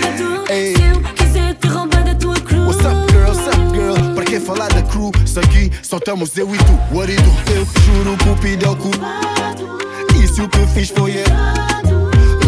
Ei. 0.49 0.75
Se 0.75 0.81
eu 0.81 1.01
quiser 1.13 1.55
te 1.55 1.67
roubar 1.67 2.03
da 2.03 2.15
tua 2.15 2.35
cruz. 2.39 2.67
What's 2.67 2.85
up, 2.85 3.11
girl? 3.11 3.27
What's 3.27 3.47
up, 3.47 3.75
girl? 3.75 4.15
Para 4.15 4.25
que 4.25 4.39
falar 4.39 4.69
da 4.69 4.81
crew? 4.83 5.11
Se 5.25 5.39
aqui 5.39 5.71
só 5.81 5.97
estamos 5.97 6.37
eu 6.37 6.53
e 6.55 6.57
tu. 6.57 6.95
What 6.95 7.11
it 7.11 7.21
do? 7.21 7.51
Eu 7.51 7.67
juro, 7.83 8.13
o 8.13 8.17
cupido 8.17 8.65
é 8.65 8.69
o 8.69 8.75
culpado. 8.77 9.77
E 10.15 10.27
se 10.27 10.41
o 10.41 10.47
que 10.47 10.65
fiz 10.67 10.89
foi 10.89 11.17
errado? 11.17 12.06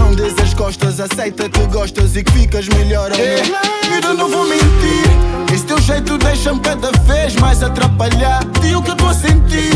Não 0.10 0.16
des 0.16 0.34
as 0.40 0.56
costas, 0.56 1.00
aceita 1.00 1.48
que 1.48 1.68
gostas 1.68 2.16
e 2.16 2.24
que 2.24 2.32
ficas 2.32 2.68
melhor 2.70 3.12
meu 3.12 3.52
lado. 3.52 3.70
Eu 4.04 4.14
não 4.16 4.28
vou 4.28 4.44
mentir. 4.44 5.54
Esse 5.54 5.64
teu 5.66 5.80
jeito 5.80 6.18
deixa-me 6.18 6.60
cada 6.62 6.92
vez 7.04 7.36
mais 7.36 7.62
atrapalhar. 7.62 8.42
E 8.64 8.76
o 8.76 8.82
que 8.82 8.90
eu 8.90 8.96
tô 8.96 9.06
a 9.06 9.14
sentir? 9.14 9.72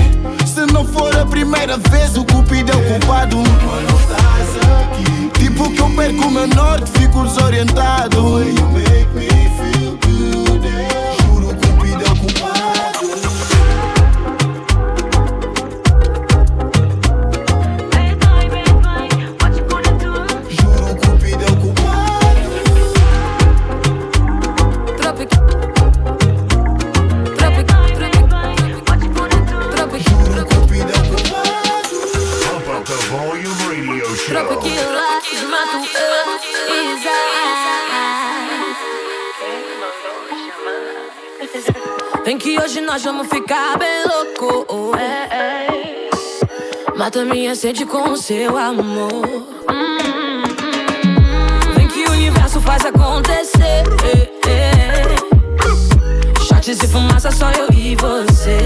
Se 0.47 0.65
não 0.73 0.87
for 0.87 1.15
a 1.15 1.23
primeira 1.23 1.77
vez, 1.77 2.17
o 2.17 2.25
cupido 2.25 2.71
é 2.71 2.75
o 2.75 2.83
culpado. 2.83 3.37
Quando 3.37 3.91
não 3.91 3.99
estás 3.99 4.49
aqui, 4.81 5.29
tipo 5.39 5.71
que 5.71 5.79
eu 5.79 5.89
perco 5.91 6.25
o 6.25 6.31
meu 6.31 6.47
norte, 6.47 6.89
fico 6.99 7.25
desorientado. 7.25 8.39
Nós 42.93 43.01
vamos 43.01 43.27
ficar 43.27 43.75
bem 43.79 44.03
louco. 44.05 44.95
É, 44.95 45.35
é. 45.35 46.09
Mata 46.95 47.25
minha 47.25 47.55
sede 47.55 47.87
com 47.87 48.11
o 48.11 48.15
seu 48.15 48.55
amor. 48.55 49.09
Vem 51.75 51.87
que 51.87 52.05
o 52.05 52.11
universo 52.11 52.61
faz 52.61 52.85
acontecer. 52.85 53.83
É, 54.45 54.47
é. 54.47 56.43
Shots 56.43 56.83
e 56.83 56.87
fumaça, 56.87 57.31
só 57.31 57.49
eu 57.49 57.67
e 57.73 57.95
você. 57.95 58.59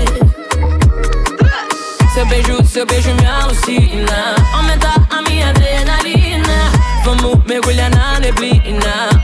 Seu 2.14 2.26
beijo, 2.26 2.66
seu 2.66 2.86
beijo 2.86 3.14
me 3.14 3.26
alucina. 3.26 4.36
Aumenta 4.54 4.90
a 5.10 5.22
minha 5.22 5.52
adrenalina. 5.52 6.70
Vamos 7.06 7.46
mergulhar 7.46 7.90
na 7.92 8.20
neblina. 8.20 9.17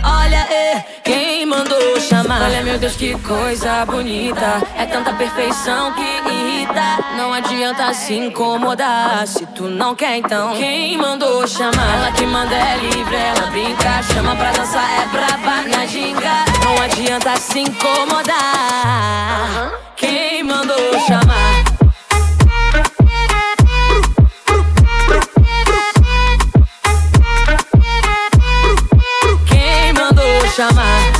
Olha, 2.41 2.63
meu 2.63 2.79
Deus, 2.79 2.95
que 2.95 3.17
coisa 3.19 3.85
bonita. 3.85 4.61
É 4.75 4.85
tanta 4.85 5.13
perfeição 5.13 5.93
que 5.93 6.01
irrita. 6.01 6.81
Não 7.17 7.33
adianta 7.33 7.93
se 7.93 8.15
incomodar. 8.15 9.27
Se 9.27 9.45
tu 9.47 9.63
não 9.63 9.93
quer, 9.95 10.17
então. 10.17 10.55
Quem 10.55 10.97
mandou 10.97 11.47
chamar? 11.47 11.97
Ela 11.97 12.11
que 12.11 12.25
manda 12.25 12.55
é 12.55 12.77
livre, 12.77 13.15
ela 13.15 13.51
brinca. 13.51 14.03
Chama 14.13 14.35
pra 14.35 14.51
dançar, 14.51 14.89
é 15.01 15.05
braba 15.07 15.61
na 15.67 15.85
ginga. 15.85 16.45
Não 16.63 16.81
adianta 16.81 17.37
se 17.37 17.59
incomodar. 17.59 18.33
Quem 19.95 20.43
mandou 20.43 20.99
chamar? 21.07 21.73
Chamar? 30.55 31.12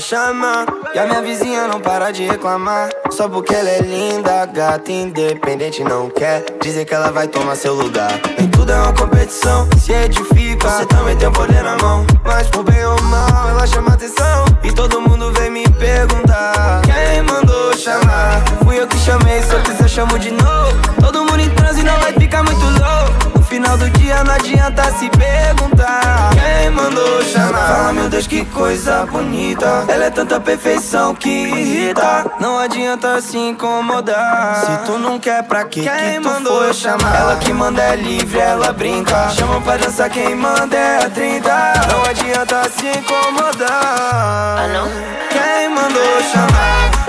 Chamar? 0.00 0.66
E 0.94 0.98
a 0.98 1.06
minha 1.06 1.22
vizinha 1.22 1.66
não 1.66 1.80
para 1.80 2.10
de 2.10 2.24
reclamar. 2.24 2.90
Só 3.10 3.28
porque 3.28 3.54
ela 3.54 3.68
é 3.68 3.80
linda, 3.80 4.46
gata, 4.46 4.90
independente, 4.90 5.82
não 5.82 6.08
quer 6.10 6.44
dizer 6.62 6.84
que 6.84 6.94
ela 6.94 7.10
vai 7.10 7.26
tomar 7.28 7.56
seu 7.56 7.74
lugar. 7.74 8.12
Nem 8.38 8.48
tudo 8.48 8.72
é 8.72 8.76
uma 8.76 8.92
competição, 8.92 9.68
se 9.78 9.92
edifica. 9.92 10.68
Você 10.68 10.86
também 10.86 11.16
tem 11.16 11.28
o 11.28 11.32
poder 11.32 11.62
na 11.62 11.76
mão. 11.76 12.06
Mas 12.24 12.48
por 12.48 12.64
bem 12.64 12.84
ou 12.84 13.00
mal, 13.02 13.48
ela 13.48 13.66
chama 13.66 13.94
atenção. 13.94 14.44
E 14.62 14.72
todo 14.72 15.00
mundo 15.00 15.32
vem 15.32 15.50
me 15.50 15.68
perguntar: 15.70 16.82
Quem 16.82 17.22
mandou 17.22 17.76
chamar? 17.76 18.42
Fui 18.64 18.80
eu 18.80 18.86
que 18.86 18.98
chamei, 18.98 19.42
se 19.42 19.82
eu 19.82 19.88
chamo 19.88 20.18
de 20.18 20.30
novo. 20.30 20.78
Todo 21.00 21.24
mundo 21.24 21.40
em 21.40 21.50
transe 21.50 21.82
não 21.82 21.98
vai 21.98 22.12
ficar 22.12 22.42
muito 22.42 22.64
louco. 22.64 23.27
No 23.48 23.54
final 23.54 23.78
do 23.78 23.88
dia 23.88 24.22
não 24.24 24.34
adianta 24.34 24.84
se 24.98 25.08
perguntar 25.08 26.32
Quem 26.34 26.70
mandou 26.70 27.22
chamar? 27.22 27.76
Fala 27.76 27.92
meu 27.94 28.06
Deus 28.10 28.26
que 28.26 28.44
coisa 28.44 29.06
bonita 29.06 29.86
Ela 29.88 30.04
é 30.04 30.10
tanta 30.10 30.38
perfeição 30.38 31.14
que 31.14 31.30
irrita 31.30 32.30
Não 32.38 32.58
adianta 32.58 33.18
se 33.22 33.38
incomodar 33.38 34.66
Se 34.66 34.84
tu 34.84 34.98
não 34.98 35.18
quer 35.18 35.44
pra 35.44 35.64
que 35.64 35.80
quem 35.80 36.16
que 36.16 36.20
tu 36.20 36.28
mandou 36.28 36.58
foi 36.58 36.74
chamar? 36.74 37.16
Ela 37.16 37.36
que 37.36 37.50
manda 37.54 37.80
é 37.80 37.96
livre, 37.96 38.38
ela 38.38 38.70
brinca 38.70 39.30
Chama 39.30 39.62
pra 39.62 39.78
dançar 39.78 40.10
quem 40.10 40.34
manda 40.34 40.76
é 40.76 41.06
a 41.06 41.08
30 41.08 41.48
Não 41.90 42.04
adianta 42.04 42.68
se 42.68 42.86
incomodar 42.98 43.70
Ah 43.72 44.68
não? 44.74 44.88
Quem 45.30 45.70
mandou 45.70 46.22
chamar? 46.30 47.07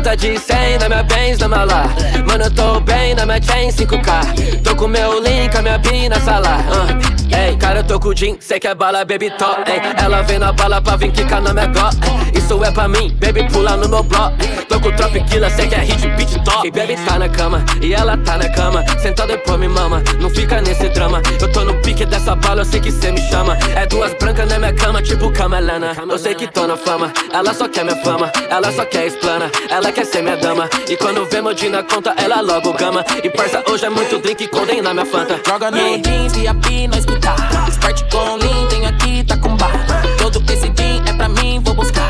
Nota 0.00 0.16
de 0.16 0.38
100 0.38 0.78
na 0.78 0.88
minha 0.88 1.02
Benz 1.02 1.38
na 1.40 1.46
mala 1.46 1.84
Mano 2.26 2.44
eu 2.44 2.50
tô 2.50 2.80
bem 2.80 3.14
na 3.14 3.26
minha 3.26 3.42
chain 3.42 3.68
5K 3.68 4.62
Tô 4.62 4.74
com 4.74 4.88
meu 4.88 5.22
link, 5.22 5.54
a 5.54 5.60
minha 5.60 5.76
B 5.76 6.08
na 6.08 6.18
sala 6.18 6.56
uh. 6.56 7.19
Ei, 7.36 7.56
cara 7.56 7.80
eu 7.80 7.84
tô 7.84 7.98
com 7.98 8.08
o 8.08 8.14
jean, 8.14 8.36
sei 8.40 8.58
que 8.58 8.66
é 8.66 8.74
bala, 8.74 9.04
baby 9.04 9.30
top 9.30 9.62
ei. 9.70 9.80
Ela 10.02 10.22
vem 10.22 10.38
na 10.38 10.52
bala 10.52 10.80
pra 10.80 10.96
vir 10.96 11.12
quicar 11.12 11.40
na 11.40 11.52
minha 11.52 11.66
go. 11.66 11.80
Isso 12.34 12.62
é 12.64 12.70
pra 12.70 12.88
mim, 12.88 13.16
baby 13.20 13.48
pula 13.50 13.76
no 13.76 13.88
meu 13.88 14.02
bloco. 14.02 14.36
Tô 14.68 14.80
com 14.80 14.88
o 14.88 14.96
Trop 14.96 15.20
Killer, 15.24 15.50
sei 15.50 15.66
que 15.66 15.74
é 15.74 15.78
hit, 15.78 16.06
beat 16.16 16.44
top 16.44 16.66
E 16.66 16.70
baby 16.70 16.96
tá 17.04 17.18
na 17.18 17.28
cama, 17.28 17.64
e 17.82 17.92
ela 17.92 18.16
tá 18.18 18.36
na 18.36 18.48
cama. 18.48 18.84
Sentada 19.00 19.32
e 19.32 19.38
pô 19.38 19.56
me 19.56 19.68
mama, 19.68 20.02
não 20.20 20.30
fica 20.30 20.60
nesse 20.60 20.88
drama. 20.90 21.20
Eu 21.40 21.50
tô 21.52 21.64
no 21.64 21.74
pique 21.82 22.04
dessa 22.06 22.34
bala, 22.36 22.62
eu 22.62 22.64
sei 22.64 22.80
que 22.80 22.90
cê 22.90 23.10
me 23.10 23.20
chama. 23.30 23.56
É 23.74 23.86
duas 23.86 24.14
brancas 24.14 24.48
na 24.48 24.58
minha 24.58 24.72
cama, 24.72 25.02
tipo 25.02 25.30
Camelana. 25.32 25.96
Eu 26.08 26.18
sei 26.18 26.34
que 26.34 26.46
tô 26.46 26.66
na 26.66 26.76
fama, 26.76 27.12
ela 27.32 27.52
só 27.54 27.68
quer 27.68 27.84
minha 27.84 27.96
fama 27.96 28.30
Ela 28.48 28.72
só 28.72 28.84
quer 28.84 29.06
explana, 29.06 29.50
ela 29.68 29.92
quer 29.92 30.04
ser 30.04 30.22
minha 30.22 30.36
dama 30.36 30.68
E 30.88 30.96
quando 30.96 31.24
vê 31.26 31.40
meu 31.40 31.54
na 31.70 31.82
conta, 31.82 32.14
ela 32.16 32.40
logo 32.40 32.72
gama. 32.72 33.04
E 33.22 33.30
parça, 33.30 33.62
hoje 33.68 33.84
é 33.84 33.90
muito 33.90 34.18
drink, 34.18 34.46
condena 34.48 34.92
minha 34.92 35.06
fanta. 35.06 35.40
Joga 35.46 35.70
no 35.70 35.98
jeans 35.98 36.36
e 36.36 36.48
a 36.48 36.54
escutar. 37.20 37.68
Sprite 37.68 38.04
com 38.10 38.36
lean, 38.36 38.66
tem 38.68 38.86
aqui, 38.86 39.24
tá 39.24 39.36
com 39.36 39.56
bar. 39.56 39.72
Todo 40.18 40.42
esse 40.52 40.66
gin 40.66 41.02
é 41.06 41.12
pra 41.12 41.28
mim, 41.28 41.60
vou 41.62 41.74
buscar. 41.74 42.08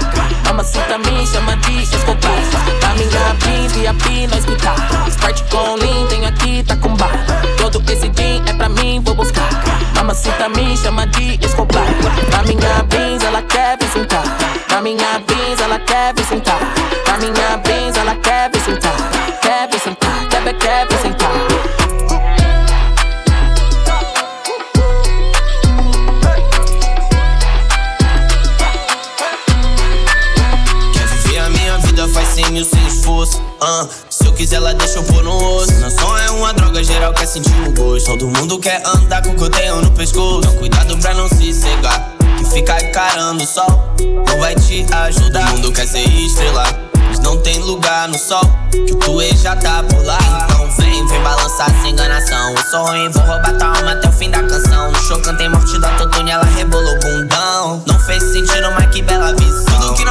A 0.49 0.53
macita 0.53 0.99
me 0.99 1.27
chama 1.27 1.57
de 1.57 1.83
Escobar. 1.83 2.31
Na 2.83 2.95
minha 2.95 3.35
jeans 3.41 3.77
e 3.77 3.87
a 3.87 3.95
P 3.95 4.27
nós 4.29 4.39
escutar. 4.39 4.77
Sprite 5.09 5.45
com 5.51 5.75
lean, 5.77 6.07
tem 6.09 6.27
aqui, 6.27 6.63
tá 6.63 6.77
com 6.77 6.95
bar. 6.95 7.13
Todo 7.59 7.83
esse 7.91 8.07
gin 8.07 8.43
é 8.47 8.53
pra 8.53 8.69
mim, 8.69 9.03
vou 9.05 9.15
buscar. 9.15 9.49
A 9.99 10.05
macita 10.05 10.49
me 10.49 10.77
chama 10.77 11.07
de 11.09 11.39
Escobar. 11.45 11.87
Na 12.31 12.43
minha 12.45 12.83
Benz 12.85 13.23
ela 13.25 13.43
quer 13.43 13.77
vir 13.79 13.89
sentar. 13.89 14.25
Na 14.71 14.81
minha 14.81 15.21
Benz 15.27 15.61
ela 15.61 15.79
quer 15.79 16.15
vir 16.15 16.25
sentar. 16.25 16.61
Na 17.07 17.19
minha 17.19 17.57
Benz 17.59 17.70
Ela 34.53 34.75
deixa 34.75 34.99
eu 34.99 35.05
pôr 35.05 35.23
no 35.23 35.57
osso. 35.57 35.73
Não 35.75 35.91
só 35.91 36.19
é 36.19 36.31
uma 36.31 36.53
droga, 36.53 36.83
geral 36.83 37.13
quer 37.15 37.27
sentir 37.27 37.55
o 37.67 37.73
gosto. 37.73 38.07
Todo 38.07 38.27
mundo 38.27 38.59
quer 38.59 38.83
andar 38.85 39.23
com 39.23 39.31
o 39.31 39.37
que 39.37 39.71
no 39.71 39.91
pescoço. 39.93 40.39
Então, 40.41 40.57
cuidado 40.57 40.99
pra 40.99 41.15
não 41.15 41.29
se 41.29 41.53
cegar. 41.53 42.13
Que 42.37 42.45
ficar 42.47 42.83
encarando 42.83 43.43
o 43.43 43.47
sol 43.47 43.95
não 44.27 44.39
vai 44.41 44.55
te 44.57 44.85
ajudar. 44.93 45.47
Todo 45.47 45.57
mundo 45.57 45.73
quer 45.73 45.87
ser 45.87 46.03
estrela, 46.09 46.65
mas 47.09 47.21
não 47.21 47.39
tem 47.39 47.59
lugar 47.59 48.09
no 48.09 48.19
sol. 48.19 48.43
Que 48.73 48.93
o 48.93 48.97
tuê 48.97 49.31
já 49.37 49.55
tá 49.55 49.85
por 49.85 50.05
lá. 50.05 50.19
Então 50.45 50.69
vem, 50.79 51.07
vem 51.07 51.23
balançar 51.23 51.71
sem 51.83 51.93
enganação. 51.93 52.51
Eu 52.51 52.65
sou 52.71 52.87
ruim, 52.87 53.09
vou 53.09 53.23
roubar 53.23 53.57
tua 53.57 53.69
alma 53.69 53.93
até 53.93 54.09
o 54.09 54.13
fim 54.13 54.31
da 54.31 54.43
canção. 54.43 54.91
No 54.91 54.99
show 55.03 55.21
cantei 55.21 55.49
morte 55.49 55.79
do 55.79 55.87
autotune, 55.87 56.31
ela 56.31 56.47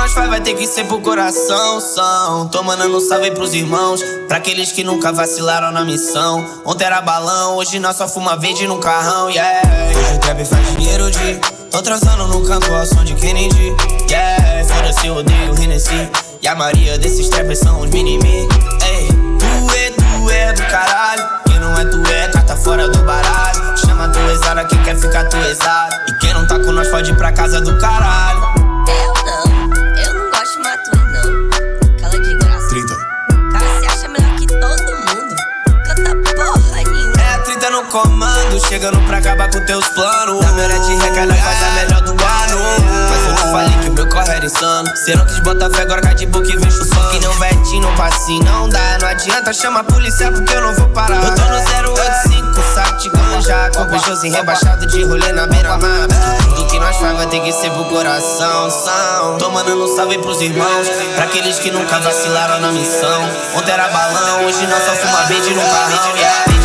nós 0.09 0.13
faz 0.13 0.29
vai 0.29 0.41
ter 0.41 0.55
que 0.55 0.65
ser 0.65 0.85
pro 0.85 0.99
coração. 1.01 1.79
São, 1.79 2.47
tô 2.47 2.63
mandando 2.63 2.97
um 2.97 2.99
salve 2.99 3.31
pros 3.31 3.53
irmãos. 3.53 4.01
Pra 4.27 4.37
aqueles 4.37 4.71
que 4.71 4.83
nunca 4.83 5.11
vacilaram 5.11 5.71
na 5.71 5.85
missão. 5.85 6.43
Ontem 6.65 6.85
era 6.85 7.01
balão, 7.01 7.57
hoje 7.57 7.79
nós 7.79 7.95
só 7.95 8.07
fuma 8.07 8.35
verde 8.35 8.67
no 8.67 8.79
carrão, 8.79 9.29
yeah. 9.29 9.61
Hoje 9.95 10.15
o 10.15 10.19
trap 10.19 10.45
faz 10.45 10.67
dinheiro 10.75 11.11
de. 11.11 11.39
Tô 11.69 11.81
transando 11.83 12.27
no 12.27 12.43
campo 12.45 12.73
ao 12.73 12.85
som 12.85 13.03
de 13.03 13.13
Kennedy, 13.13 13.75
yeah. 14.09 14.65
Foda-se, 14.65 15.05
eu 15.05 15.15
odeio 15.15 15.53
Hennessy. 15.61 16.09
E 16.41 16.47
a 16.47 16.55
maioria 16.55 16.97
desses 16.97 17.29
trappers 17.29 17.59
são 17.59 17.81
os 17.81 17.89
mini-me. 17.89 18.47
Ei, 18.87 19.07
tu 19.37 19.75
é, 19.75 19.91
tu 19.91 20.29
é 20.31 20.53
do 20.53 20.63
caralho. 20.63 21.29
Quem 21.45 21.59
não 21.59 21.77
é 21.77 21.85
tu 21.85 22.11
é, 22.11 22.27
carta 22.29 22.55
fora 22.55 22.87
do 22.87 22.97
baralho. 23.03 23.77
Chama 23.77 24.09
tu 24.09 24.19
exara, 24.31 24.65
quem 24.65 24.81
quer 24.81 24.97
ficar 24.97 25.25
tu 25.25 25.37
exara. 25.37 26.05
E 26.07 26.13
quem 26.19 26.33
não 26.33 26.47
tá 26.47 26.59
com 26.59 26.71
nós 26.71 26.87
pode 26.87 27.11
ir 27.11 27.15
pra 27.15 27.31
casa 27.31 27.61
do 27.61 27.77
caralho. 27.77 28.39
Eu 28.87 29.13
não, 29.23 29.48
comando, 37.89 38.67
chegando 38.67 38.99
pra 39.07 39.17
acabar 39.17 39.49
com 39.51 39.59
teus 39.65 39.87
planos. 39.89 40.39
Na 40.45 40.51
melhor 40.53 40.79
de 40.79 40.95
reca, 40.95 41.25
nós 41.25 41.39
faz 41.39 41.63
a 41.63 41.71
melhor 41.71 42.01
do 42.01 42.11
ano. 42.11 42.59
Mas 43.09 43.27
eu 43.27 43.51
falei 43.51 43.77
que 43.81 43.89
o 43.89 43.93
meu 43.93 44.07
corre 44.07 44.29
era 44.29 44.45
insano. 44.45 44.95
Cê 44.95 45.15
não 45.15 45.25
quis 45.25 45.39
botar 45.39 45.69
fé, 45.69 45.81
agora 45.81 46.01
cai 46.01 46.15
de 46.15 46.25
boca 46.27 46.47
e 46.47 46.57
vem 46.57 46.71
chupando. 46.71 47.09
Que 47.09 47.19
não 47.19 47.33
vetinho, 47.33 47.81
não 47.81 47.95
passinho, 47.95 48.43
não 48.43 48.69
dá. 48.69 48.97
Não 49.01 49.07
adianta, 49.07 49.51
chama 49.53 49.79
a 49.79 49.83
polícia 49.83 50.31
porque 50.31 50.53
eu 50.53 50.61
não 50.61 50.73
vou 50.75 50.87
parar. 50.89 51.15
Eu 51.15 51.35
tô 51.35 51.41
no 51.41 51.93
085, 51.93 52.73
saco 52.73 52.97
de 52.99 53.09
ganja. 53.09 53.71
Com 53.75 53.85
Peugeotzinho 53.85 54.33
rebaixado 54.33 54.85
de 54.87 55.03
rolê 55.03 55.31
na 55.31 55.47
beira-mar. 55.47 56.07
Tudo 56.55 56.67
que 56.67 56.79
nós 56.79 56.95
faz 56.97 57.17
vai 57.17 57.27
ter 57.27 57.41
que 57.41 57.51
ser 57.51 57.71
pro 57.71 57.85
coração. 57.85 58.69
São. 58.69 59.37
Tô 59.37 59.49
mandando 59.49 59.83
um 59.83 59.95
salve 59.95 60.19
pros 60.19 60.39
irmãos. 60.41 60.87
Pra 61.15 61.25
aqueles 61.25 61.57
que 61.57 61.71
nunca 61.71 61.99
vacilaram 61.99 62.59
na 62.59 62.71
missão. 62.71 63.29
Ontem 63.55 63.71
era 63.71 63.87
balão, 63.87 64.45
hoje 64.45 64.67
nós 64.67 64.83
só 64.83 64.91
fuma 64.95 65.23
verde 65.23 65.49
no 65.49 65.61
carrão. 65.61 66.15
Yeah. 66.15 66.58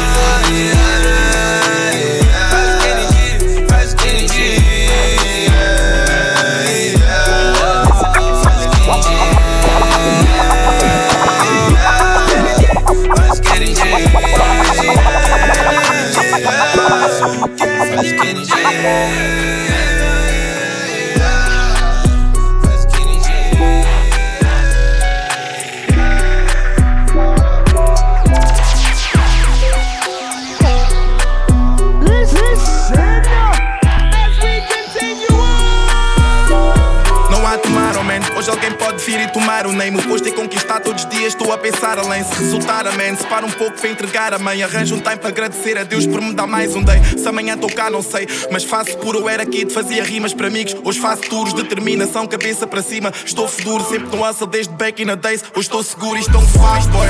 Hoje 38.44 38.50
alguém 38.50 38.72
pode 38.72 39.02
vir 39.02 39.20
e 39.20 39.32
tomar 39.32 39.66
o 39.66 39.72
name. 39.72 39.96
O 39.96 40.02
posto 40.02 40.28
é 40.28 40.32
conquistar 40.74 40.80
todos 40.80 41.04
os 41.04 41.10
dias, 41.10 41.34
estou 41.34 41.52
a 41.52 41.58
pensar 41.58 41.98
além. 41.98 42.24
Se 42.24 42.34
resultar, 42.34 42.86
amém. 42.86 43.14
Se 43.16 43.26
para 43.26 43.46
um 43.46 43.50
pouco 43.50 43.78
para 43.78 43.90
entregar 43.90 44.34
a 44.34 44.38
mãe. 44.38 44.62
Arranjo 44.62 44.94
um 44.94 45.00
time 45.00 45.16
para 45.16 45.28
agradecer 45.28 45.78
a 45.78 45.84
Deus 45.84 46.06
por 46.06 46.20
me 46.20 46.32
dar 46.32 46.46
mais 46.46 46.74
um 46.74 46.82
day. 46.82 47.00
Se 47.16 47.26
amanhã 47.28 47.56
cá, 47.74 47.90
não 47.90 48.02
sei. 48.02 48.26
Mas 48.50 48.64
faço 48.64 48.96
por 48.98 49.14
eu 49.14 49.28
era 49.28 49.44
kid, 49.44 49.72
fazia 49.72 50.02
rimas 50.02 50.32
para 50.32 50.48
amigos. 50.48 50.74
Hoje 50.84 51.00
faço 51.00 51.22
tours, 51.22 51.52
determinação, 51.52 52.26
cabeça 52.26 52.66
para 52.66 52.82
cima. 52.82 53.12
Estou 53.24 53.46
futuro, 53.48 53.84
sempre 53.88 54.16
no 54.16 54.28
hustle 54.28 54.46
desde 54.46 54.72
back 54.74 55.02
in 55.02 55.06
the 55.06 55.16
days. 55.16 55.42
Hoje 55.54 55.66
estou 55.68 55.82
seguro 55.82 56.16
e 56.16 56.20
estou 56.20 56.40
um 56.40 56.46
fast 56.46 56.88
boy. 56.90 57.06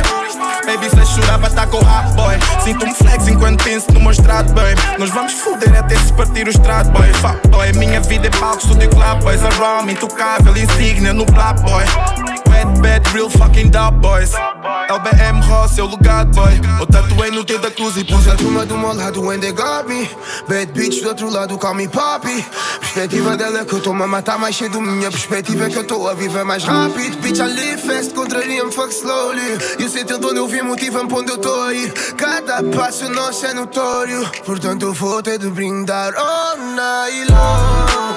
Baby, 0.66 0.88
se 0.90 1.14
chorar, 1.14 1.38
para 1.38 1.48
estar 1.48 1.66
com 1.66 1.78
o 1.78 1.84
rap 1.84 2.12
boy. 2.14 2.34
Sinto-me 2.62 2.94
flex 2.94 3.28
enquanto 3.28 3.62
penso 3.62 3.92
no 3.92 4.00
meu 4.00 4.10
estrado, 4.10 4.52
boy. 4.52 4.74
Nós 4.98 5.10
vamos 5.10 5.32
foder 5.32 5.74
até 5.78 5.96
se 5.96 6.12
partir 6.12 6.46
o 6.46 6.50
estrado, 6.50 6.90
boy. 6.90 7.12
Fuck, 7.14 7.48
boy. 7.48 7.72
Minha 7.74 8.00
vida 8.00 8.26
é 8.26 8.30
palco, 8.30 8.58
estúdio 8.58 8.90
club, 8.90 9.22
boys. 9.22 9.42
A 9.42 9.50
ROM, 9.50 9.88
intocável, 9.88 10.56
insígnia 10.56 11.12
no 11.12 11.24
black 11.26 11.60
boy. 11.62 12.33
Bad, 12.54 12.80
bad, 12.82 13.14
real 13.14 13.28
fucking 13.28 13.70
dub 13.70 14.00
boys. 14.00 14.32
LBM 14.88 15.40
Ross, 15.48 15.72
seu 15.72 15.86
legado, 15.86 16.30
boy. 16.32 16.52
Eu 16.78 16.86
tatuei 16.86 17.30
no 17.32 17.42
dedo 17.42 17.62
da 17.62 17.70
cruz 17.70 17.96
e 17.96 18.04
pus 18.04 18.28
a 18.28 18.36
turma 18.36 18.64
do 18.64 18.78
meu 18.78 18.94
lado 18.94 19.20
when 19.22 19.40
they 19.40 19.50
got 19.50 19.88
me. 19.88 20.08
Bad 20.48 20.72
bitch 20.72 21.02
do 21.02 21.08
outro 21.08 21.28
lado, 21.28 21.58
call 21.58 21.74
me 21.74 21.88
papi. 21.88 22.46
Perspectiva 22.78 23.36
dela 23.36 23.60
é 23.60 23.64
que 23.64 23.72
eu 23.72 23.80
tô 23.80 23.90
a 23.90 24.06
matar 24.06 24.38
mais 24.38 24.56
cedo. 24.56 24.80
Minha 24.80 25.10
perspectiva 25.10 25.66
é 25.66 25.70
que 25.70 25.76
eu 25.78 25.84
tô 25.84 26.06
a 26.06 26.14
viver 26.14 26.44
mais 26.44 26.62
rápido. 26.62 27.16
Bitch, 27.18 27.40
I 27.40 27.42
live 27.42 27.82
fast, 27.82 28.14
contraria-me, 28.14 28.70
fuck 28.70 28.94
slowly. 28.94 29.58
E 29.80 29.84
o 29.84 29.88
sentido 29.88 30.20
de 30.20 30.26
onde 30.26 30.38
eu 30.38 30.46
vim 30.46 30.62
motiva-me 30.62 31.08
pra 31.08 31.18
onde 31.18 31.32
eu 31.32 31.38
tô 31.38 31.60
aí. 31.62 31.92
Cada 32.16 32.62
passo 32.62 33.08
nosso 33.10 33.44
é 33.46 33.52
notório. 33.52 34.30
Portanto, 34.46 34.86
eu 34.86 34.92
vou 34.92 35.20
ter 35.20 35.38
de 35.38 35.48
brindar 35.48 36.14
all 36.16 36.56
night 36.56 37.32
long. 37.32 38.13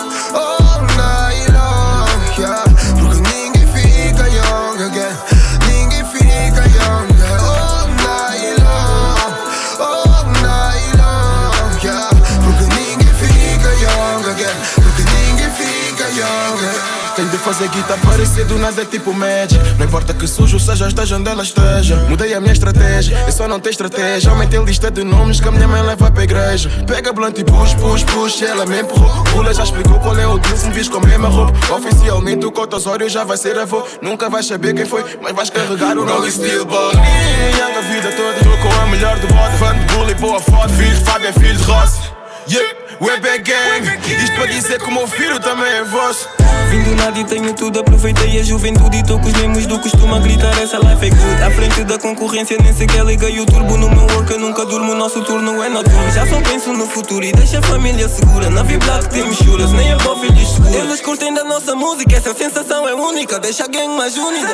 Fazer 17.47 17.69
guita 17.69 17.97
parecer 18.05 18.43
do 18.43 18.57
nada 18.57 18.83
tipo 18.83 19.13
Magic. 19.13 19.57
Não 19.79 19.86
importa 19.86 20.13
que 20.13 20.27
sujo 20.27 20.60
seja, 20.60 20.86
esteja 20.86 21.15
onde 21.15 21.29
ela 21.29 21.43
esteja. 21.43 21.95
Mudei 22.10 22.33
a 22.33 22.41
minha 22.41 22.51
estratégia, 22.51 23.17
eu 23.25 23.31
só 23.31 23.47
não 23.47 23.57
tenho 23.57 23.71
estratégia. 23.71 24.31
Aumentei 24.31 24.60
a 24.60 24.63
lista 24.63 24.91
de 24.91 25.01
nomes 25.01 25.39
que 25.39 25.47
a 25.47 25.51
minha 25.51 25.65
mãe 25.65 25.81
leva 25.81 26.12
pra 26.12 26.23
igreja. 26.25 26.69
Pega 26.86 27.13
blunt 27.13 27.38
e 27.38 27.45
push, 27.45 27.73
push, 27.75 28.03
push 28.03 28.41
Ela 28.41 28.65
me 28.65 28.81
empurrou, 28.81 29.23
Pula 29.31 29.53
já 29.53 29.63
explicou 29.63 29.97
qual 29.99 30.17
é 30.17 30.27
o 30.27 30.38
deal 30.38 30.57
Se 30.57 30.67
me 30.67 30.73
vis 30.73 30.89
com 30.89 30.97
a 30.97 31.01
mesma 31.01 31.29
roupa. 31.29 31.53
Oficialmente 31.73 32.45
o 32.45 32.51
Cota 32.51 32.75
Osório 32.75 33.07
já 33.07 33.23
vai 33.23 33.38
ser 33.38 33.57
avô. 33.57 33.81
Nunca 34.01 34.29
vais 34.29 34.45
saber 34.45 34.73
quem 34.73 34.86
foi, 34.86 35.05
mas 35.21 35.33
vais 35.33 35.49
carregar 35.49 35.97
o 35.97 36.03
nome 36.03 36.29
Steel 36.29 36.65
Ball 36.65 36.91
Young 36.91 37.77
a 37.77 37.81
vida 37.81 38.12
toda, 38.12 38.39
tô 38.39 38.57
com 38.57 38.81
a 38.81 38.88
melhor 38.88 39.17
do 39.19 39.27
bode 39.27 39.57
Fã 39.57 39.73
de 39.73 39.86
bully, 39.93 40.13
boa 40.15 40.41
foto, 40.41 40.69
filho 40.73 40.97
Fábio 41.05 41.29
é 41.29 41.31
filho 41.31 41.55
de 41.55 41.63
Rossi. 41.63 42.17
Yeah, 42.49 42.87
we're 42.99 43.19
back 43.21 43.43
gang 43.43 43.83
Isto 44.05 44.36
para 44.36 44.45
dizer 44.47 44.79
que 44.79 44.86
o 44.86 44.91
meu 44.91 45.07
filho 45.07 45.39
também 45.39 45.71
é 45.71 45.83
vosso 45.83 46.27
Vim 46.69 46.83
do 46.83 46.95
nada 46.95 47.17
e 47.17 47.23
tenho 47.23 47.53
tudo, 47.53 47.79
aproveitei 47.79 48.39
a 48.39 48.43
juventude 48.43 48.97
E 48.97 49.03
tô 49.03 49.19
com 49.19 49.27
os 49.27 49.33
mesmos 49.33 49.65
do 49.65 49.79
costuma 49.79 50.19
gritar, 50.19 50.57
essa 50.62 50.77
life 50.77 51.05
é 51.05 51.10
good. 51.10 51.43
À 51.43 51.51
frente 51.51 51.83
da 51.83 51.97
concorrência 51.97 52.57
nem 52.62 52.73
sequer 52.73 53.05
liguei 53.05 53.39
o 53.39 53.45
turbo 53.45 53.77
No 53.77 53.89
meu 53.89 54.05
work 54.15 54.31
eu 54.31 54.39
nunca 54.39 54.65
durmo, 54.65 54.93
nosso 54.95 55.23
turno 55.23 55.63
é 55.63 55.69
noturno. 55.69 56.12
Já 56.12 56.25
só 56.25 56.41
penso 56.41 56.73
no 56.73 56.88
futuro 56.88 57.23
e 57.23 57.31
deixa 57.31 57.60
a 57.60 57.62
família 57.62 58.10
segura. 58.10 58.49
Na 58.49 58.63
vibra 58.63 58.99
que 58.99 59.10
temos 59.10 59.38
churas, 59.38 59.71
nem 59.71 59.93
a 59.93 59.97
bom 59.97 60.19
filhos 60.19 60.49
seguros 60.49 60.75
Eles 60.75 61.01
curtem 61.01 61.33
da 61.33 61.43
nossa 61.43 61.75
música, 61.75 62.17
essa 62.17 62.33
sensação 62.33 62.88
é 62.88 62.93
única. 62.93 63.39
Deixa 63.39 63.63
a 63.63 63.67
gang 63.67 63.95
mais 63.95 64.17
unida. 64.17 64.53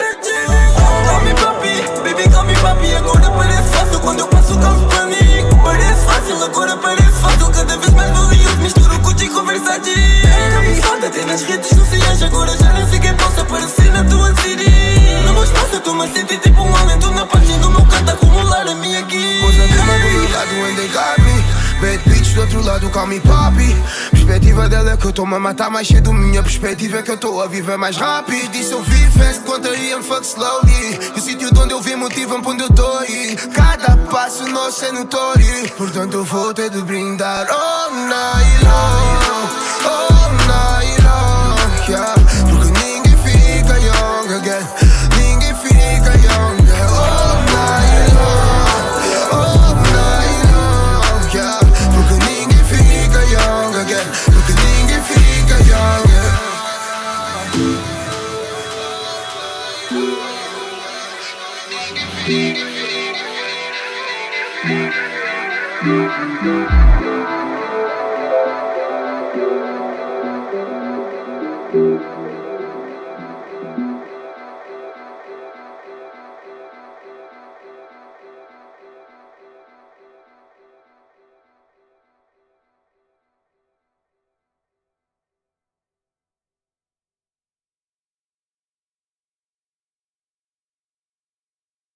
Call 1.07 1.21
me 1.21 1.33
papi, 1.33 2.03
baby 2.03 2.29
call 2.29 2.43
me 2.45 2.55
papi. 2.55 2.93
Agora 2.95 3.31
parece 3.31 3.69
fácil 3.69 3.99
quando 4.01 4.19
eu 4.19 4.27
passo 4.27 4.53
o 4.53 4.59
carro 4.59 4.87
para 4.87 5.05
mim. 5.07 5.15
Parece 5.63 6.05
fácil, 6.05 6.43
agora 6.43 6.77
parece 6.77 7.22
misturo 9.29 9.43
Gucci 9.43 10.12
Cabeçada 11.03 11.07
até 11.07 11.25
nas 11.25 11.41
redes 11.43 11.69
sociais 11.69 12.23
Agora 12.23 12.55
já 12.57 12.71
nem 12.73 12.87
sei 12.87 12.99
quem 12.99 13.13
possa 13.15 13.41
aparecer 13.41 13.91
na 13.91 14.03
tua 14.05 14.33
city 14.35 14.71
No 15.25 15.33
meu 15.33 15.43
espaço 15.43 15.75
eu 15.75 15.81
tô-me 15.81 16.05
a 16.05 16.07
sentir 16.07 16.39
tipo 16.39 16.61
um 16.61 16.75
além 16.77 16.99
Tô 16.99 17.11
na 17.11 17.25
página 17.25 17.57
do 17.57 17.69
meu 17.71 17.85
canto 17.85 18.11
acumular 18.11 18.67
a 18.67 18.75
minha 18.75 18.99
aqui. 18.99 19.39
Pois 19.41 19.59
a 19.59 19.67
turma 19.67 19.93
do 19.99 20.75
they 20.75 20.87
got 20.87 21.19
me 21.19 21.43
Bad 21.81 22.09
bitch 22.09 22.33
do 22.33 22.41
outro 22.41 22.61
lado, 22.61 22.89
call 22.91 23.07
me 23.07 23.19
papi. 23.19 23.75
Perspectiva 24.11 24.69
dela 24.69 24.93
é 24.93 24.97
que 24.97 25.05
eu 25.05 25.11
tô 25.11 25.23
a 25.23 25.39
matar 25.39 25.69
mais 25.69 25.85
cedo 25.85 26.13
Minha 26.13 26.41
perspectiva 26.41 26.99
é 26.99 27.01
que 27.01 27.11
eu 27.11 27.17
tô 27.17 27.41
a 27.41 27.47
viver 27.47 27.77
mais 27.77 27.97
rápido. 27.97 28.55
E 28.55 28.63
se 28.63 28.71
eu 28.71 28.81
vi 28.81 29.05
fast, 29.11 29.41
contraria-me 29.41 30.01
fuck 30.01 30.25
slowly. 30.25 30.99
E 31.15 31.19
o 31.19 31.21
sítio 31.21 31.53
de 31.53 31.59
onde 31.59 31.73
eu 31.73 31.81
vim 31.81 31.95
motiva-me 31.95 32.41
pra 32.41 32.51
onde 32.51 32.63
eu 32.63 32.69
tô 32.69 32.89
aí 32.99 33.35
Cada 33.53 33.97
passo 34.09 34.47
nosso 34.47 34.85
é 34.85 34.91
notório. 34.93 35.69
Portanto 35.77 36.13
eu 36.13 36.23
vou 36.23 36.53
ter 36.53 36.69
de 36.69 36.81
brindar 36.83 37.47
all 37.51 37.91
night 37.91 38.63
long. 38.63 39.89
All 39.89 40.02